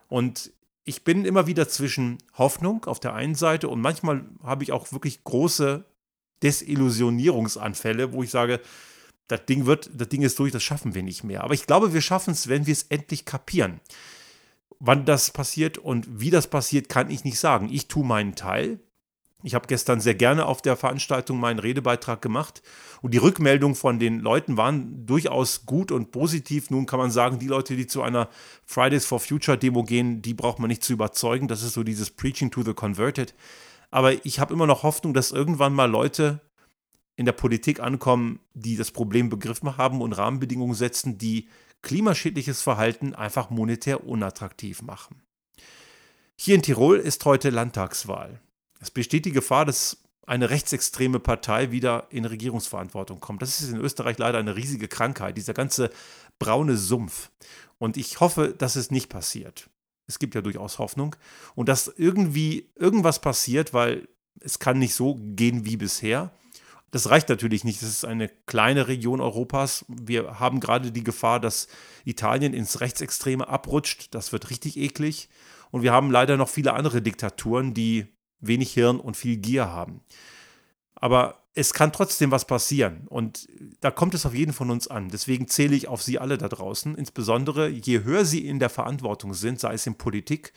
Und 0.09 0.51
ich 0.83 1.03
bin 1.03 1.25
immer 1.25 1.45
wieder 1.45 1.69
zwischen 1.69 2.17
Hoffnung 2.37 2.85
auf 2.85 2.99
der 2.99 3.13
einen 3.13 3.35
Seite 3.35 3.69
und 3.69 3.79
manchmal 3.79 4.25
habe 4.41 4.63
ich 4.63 4.71
auch 4.71 4.91
wirklich 4.91 5.23
große 5.23 5.85
Desillusionierungsanfälle, 6.41 8.11
wo 8.11 8.23
ich 8.23 8.31
sage, 8.31 8.59
das 9.27 9.45
Ding 9.45 9.67
wird, 9.67 9.89
das 9.93 10.09
Ding 10.09 10.23
ist 10.23 10.37
durch, 10.39 10.51
das 10.51 10.63
schaffen 10.63 10.95
wir 10.95 11.03
nicht 11.03 11.23
mehr. 11.23 11.43
Aber 11.43 11.53
ich 11.53 11.67
glaube, 11.67 11.93
wir 11.93 12.01
schaffen 12.01 12.31
es, 12.31 12.49
wenn 12.49 12.65
wir 12.65 12.73
es 12.73 12.83
endlich 12.89 13.23
kapieren. 13.23 13.79
Wann 14.79 15.05
das 15.05 15.31
passiert 15.31 15.77
und 15.77 16.07
wie 16.19 16.29
das 16.29 16.47
passiert, 16.47 16.89
kann 16.89 17.09
ich 17.09 17.23
nicht 17.23 17.39
sagen. 17.39 17.69
Ich 17.71 17.87
tue 17.87 18.05
meinen 18.05 18.35
Teil. 18.35 18.79
Ich 19.45 19.55
habe 19.55 19.67
gestern 19.67 19.99
sehr 19.99 20.15
gerne 20.15 20.45
auf 20.45 20.61
der 20.61 20.77
Veranstaltung 20.77 21.37
meinen 21.37 21.59
Redebeitrag 21.59 22.21
gemacht 22.21 22.61
und 23.01 23.13
die 23.13 23.17
Rückmeldungen 23.17 23.75
von 23.75 23.99
den 23.99 24.19
Leuten 24.19 24.55
waren 24.55 25.05
durchaus 25.05 25.65
gut 25.65 25.91
und 25.91 26.11
positiv. 26.11 26.69
Nun 26.69 26.85
kann 26.85 26.99
man 26.99 27.11
sagen, 27.11 27.39
die 27.39 27.47
Leute, 27.47 27.75
die 27.75 27.85
zu 27.85 28.01
einer 28.01 28.29
Fridays 28.65 29.05
for 29.05 29.19
Future 29.19 29.57
Demo 29.57 29.83
gehen, 29.83 30.21
die 30.21 30.33
braucht 30.33 30.59
man 30.59 30.69
nicht 30.69 30.83
zu 30.83 30.93
überzeugen. 30.93 31.49
Das 31.49 31.61
ist 31.61 31.73
so 31.73 31.83
dieses 31.83 32.09
Preaching 32.09 32.51
to 32.51 32.63
the 32.63 32.73
Converted. 32.73 33.35
Aber 33.91 34.25
ich 34.25 34.39
habe 34.39 34.53
immer 34.53 34.65
noch 34.65 34.83
Hoffnung, 34.83 35.13
dass 35.13 35.33
irgendwann 35.33 35.73
mal 35.73 35.91
Leute 35.91 36.39
in 37.17 37.25
der 37.25 37.33
Politik 37.33 37.81
ankommen, 37.81 38.39
die 38.53 38.77
das 38.77 38.91
Problem 38.91 39.29
begriffen 39.29 39.77
haben 39.77 40.01
und 40.01 40.13
Rahmenbedingungen 40.13 40.73
setzen, 40.73 41.17
die 41.17 41.47
klimaschädliches 41.83 42.61
Verhalten 42.61 43.13
einfach 43.13 43.49
monetär 43.51 44.05
unattraktiv 44.05 44.81
machen. 44.81 45.21
Hier 46.35 46.55
in 46.55 46.63
Tirol 46.63 46.97
ist 46.97 47.23
heute 47.25 47.51
Landtagswahl. 47.51 48.39
Es 48.79 48.89
besteht 48.89 49.25
die 49.25 49.31
Gefahr, 49.31 49.65
dass 49.65 49.97
eine 50.25 50.49
rechtsextreme 50.49 51.19
Partei 51.19 51.71
wieder 51.71 52.07
in 52.09 52.25
Regierungsverantwortung 52.25 53.19
kommt. 53.19 53.41
Das 53.41 53.61
ist 53.61 53.71
in 53.71 53.79
Österreich 53.79 54.17
leider 54.17 54.39
eine 54.39 54.55
riesige 54.55 54.87
Krankheit, 54.87 55.37
dieser 55.37 55.53
ganze 55.53 55.91
braune 56.39 56.77
Sumpf. 56.77 57.29
Und 57.77 57.97
ich 57.97 58.19
hoffe, 58.19 58.55
dass 58.57 58.75
es 58.75 58.89
nicht 58.89 59.09
passiert. 59.09 59.69
Es 60.07 60.19
gibt 60.19 60.35
ja 60.35 60.41
durchaus 60.41 60.79
Hoffnung. 60.79 61.15
Und 61.55 61.69
dass 61.69 61.87
irgendwie 61.87 62.69
irgendwas 62.75 63.19
passiert, 63.19 63.73
weil 63.73 64.07
es 64.39 64.59
kann 64.59 64.79
nicht 64.79 64.95
so 64.95 65.19
gehen 65.19 65.65
wie 65.65 65.77
bisher. 65.77 66.31
Das 66.93 67.09
reicht 67.09 67.27
natürlich 67.27 67.63
nicht. 67.63 67.81
Das 67.81 67.89
ist 67.89 68.05
eine 68.05 68.29
kleine 68.45 68.87
Region 68.87 69.19
Europas. 69.19 69.83
Wir 69.87 70.39
haben 70.39 70.59
gerade 70.59 70.91
die 70.91 71.03
Gefahr, 71.03 71.39
dass 71.39 71.67
Italien 72.05 72.53
ins 72.53 72.81
Rechtsextreme 72.81 73.47
abrutscht. 73.47 74.13
Das 74.13 74.31
wird 74.31 74.51
richtig 74.51 74.77
eklig. 74.77 75.27
Und 75.71 75.81
wir 75.81 75.91
haben 75.91 76.11
leider 76.11 76.37
noch 76.37 76.49
viele 76.49 76.73
andere 76.73 77.01
Diktaturen, 77.01 77.73
die 77.73 78.05
wenig 78.41 78.73
Hirn 78.73 78.99
und 78.99 79.17
viel 79.17 79.37
Gier 79.37 79.69
haben. 79.69 80.01
Aber 80.93 81.39
es 81.55 81.73
kann 81.73 81.91
trotzdem 81.91 82.29
was 82.29 82.45
passieren. 82.45 83.07
Und 83.07 83.47
da 83.79 83.89
kommt 83.89 84.13
es 84.13 84.27
auf 84.27 84.35
jeden 84.35 84.53
von 84.53 84.69
uns 84.69 84.87
an. 84.87 85.09
Deswegen 85.09 85.47
zähle 85.47 85.75
ich 85.75 85.87
auf 85.87 86.03
Sie 86.03 86.19
alle 86.19 86.37
da 86.37 86.47
draußen. 86.47 86.93
Insbesondere, 86.93 87.69
je 87.69 88.03
höher 88.03 88.23
Sie 88.23 88.47
in 88.47 88.59
der 88.59 88.69
Verantwortung 88.69 89.33
sind, 89.33 89.59
sei 89.59 89.73
es 89.73 89.87
in 89.87 89.95
Politik, 89.95 90.53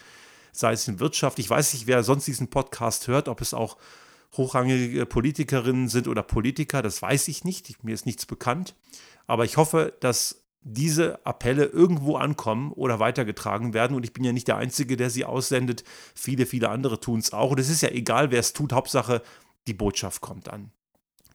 sei 0.53 0.75
es 0.75 0.87
in 0.87 1.01
Wirtschaft. 1.01 1.38
Ich 1.38 1.49
weiß 1.49 1.72
nicht, 1.72 1.87
wer 1.87 2.03
sonst 2.03 2.27
diesen 2.27 2.49
Podcast 2.49 3.09
hört, 3.09 3.27
ob 3.29 3.40
es 3.40 3.55
auch 3.55 3.79
hochrangige 4.36 5.06
Politikerinnen 5.06 5.88
sind 5.88 6.08
oder 6.08 6.22
Politiker, 6.22 6.82
das 6.82 7.00
weiß 7.02 7.28
ich 7.28 7.44
nicht. 7.44 7.82
Mir 7.84 7.94
ist 7.94 8.06
nichts 8.06 8.26
bekannt. 8.26 8.74
Aber 9.26 9.44
ich 9.44 9.56
hoffe, 9.56 9.94
dass 10.00 10.46
diese 10.68 11.24
Appelle 11.24 11.66
irgendwo 11.66 12.16
ankommen 12.16 12.72
oder 12.72 12.98
weitergetragen 12.98 13.72
werden. 13.72 13.96
Und 13.96 14.04
ich 14.04 14.12
bin 14.12 14.24
ja 14.24 14.32
nicht 14.32 14.48
der 14.48 14.56
Einzige, 14.56 14.96
der 14.96 15.10
sie 15.10 15.24
aussendet. 15.24 15.84
Viele, 16.14 16.44
viele 16.44 16.70
andere 16.70 16.98
tun 16.98 17.20
es 17.20 17.32
auch. 17.32 17.52
Und 17.52 17.60
es 17.60 17.70
ist 17.70 17.82
ja 17.82 17.90
egal, 17.90 18.32
wer 18.32 18.40
es 18.40 18.52
tut. 18.52 18.72
Hauptsache, 18.72 19.22
die 19.68 19.74
Botschaft 19.74 20.20
kommt 20.20 20.48
an. 20.48 20.72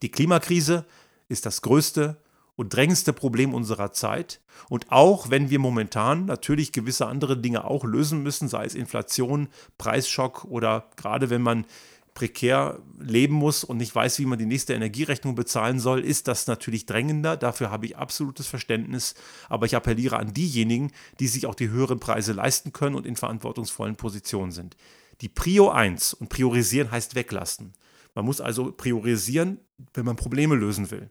Die 0.02 0.12
Klimakrise 0.12 0.86
ist 1.30 1.46
das 1.46 1.62
größte 1.62 2.18
und 2.56 2.76
drängendste 2.76 3.14
Problem 3.14 3.54
unserer 3.54 3.94
Zeit. 3.94 4.42
Und 4.70 4.92
auch 4.92 5.30
wenn 5.30 5.50
wir 5.50 5.60
momentan 5.60 6.26
natürlich 6.26 6.74
gewisse 6.74 7.08
andere 7.08 7.38
Dinge 7.38 7.64
auch 7.64 7.86
lösen 7.86 8.22
müssen, 8.24 8.50
sei 8.50 8.66
es 8.66 8.76
Inflation, 8.76 9.48
Preisschock 9.78 10.44
oder 10.46 10.90
gerade 10.98 11.30
wenn 11.30 11.42
man 11.42 11.66
prekär 12.14 12.80
leben 13.00 13.36
muss 13.36 13.64
und 13.64 13.78
nicht 13.78 13.96
weiß, 13.96 14.20
wie 14.20 14.26
man 14.26 14.38
die 14.38 14.46
nächste 14.46 14.74
Energierechnung 14.74 15.36
bezahlen 15.36 15.80
soll, 15.80 16.02
ist 16.02 16.28
das 16.28 16.48
natürlich 16.48 16.86
drängender. 16.86 17.38
Dafür 17.38 17.72
habe 17.72 17.86
ich 17.86 17.98
absolutes 17.98 18.48
Verständnis. 18.48 19.16
Aber 19.50 19.66
ich 19.66 19.76
appelliere 19.76 20.18
an 20.18 20.34
diejenigen, 20.34 20.92
die 21.20 21.28
sich 21.28 21.48
auch 21.48 21.56
die 21.56 21.70
höheren 21.70 22.00
Preise 22.00 22.34
leisten 22.34 22.74
können 22.74 22.96
und 22.96 23.06
in 23.06 23.16
verantwortungsvollen 23.16 23.96
Positionen 23.96 24.52
sind. 24.52 24.76
Die 25.22 25.30
Prio 25.30 25.70
1 25.70 26.14
und 26.14 26.30
priorisieren 26.30 26.92
heißt 26.92 27.16
weglassen. 27.16 27.74
Man 28.16 28.26
muss 28.26 28.42
also 28.42 28.72
priorisieren, 28.72 29.60
wenn 29.94 30.06
man 30.06 30.16
Probleme 30.16 30.56
lösen 30.56 30.92
will. 30.92 31.10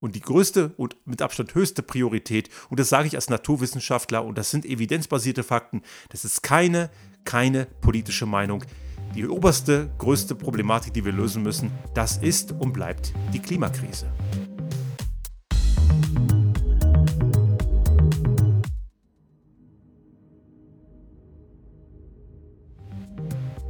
Und 0.00 0.14
die 0.14 0.20
größte 0.20 0.74
und 0.76 0.96
mit 1.06 1.22
Abstand 1.22 1.54
höchste 1.54 1.82
Priorität, 1.82 2.50
und 2.68 2.78
das 2.78 2.90
sage 2.90 3.06
ich 3.06 3.14
als 3.14 3.30
Naturwissenschaftler, 3.30 4.22
und 4.22 4.36
das 4.36 4.50
sind 4.50 4.66
evidenzbasierte 4.66 5.42
Fakten, 5.42 5.80
das 6.10 6.26
ist 6.26 6.42
keine, 6.42 6.90
keine 7.24 7.64
politische 7.80 8.26
Meinung. 8.26 8.64
Die 9.14 9.28
oberste, 9.28 9.90
größte 9.98 10.34
Problematik, 10.34 10.92
die 10.92 11.04
wir 11.04 11.12
lösen 11.12 11.42
müssen, 11.42 11.70
das 11.94 12.16
ist 12.16 12.52
und 12.52 12.72
bleibt 12.72 13.12
die 13.32 13.38
Klimakrise. 13.38 14.06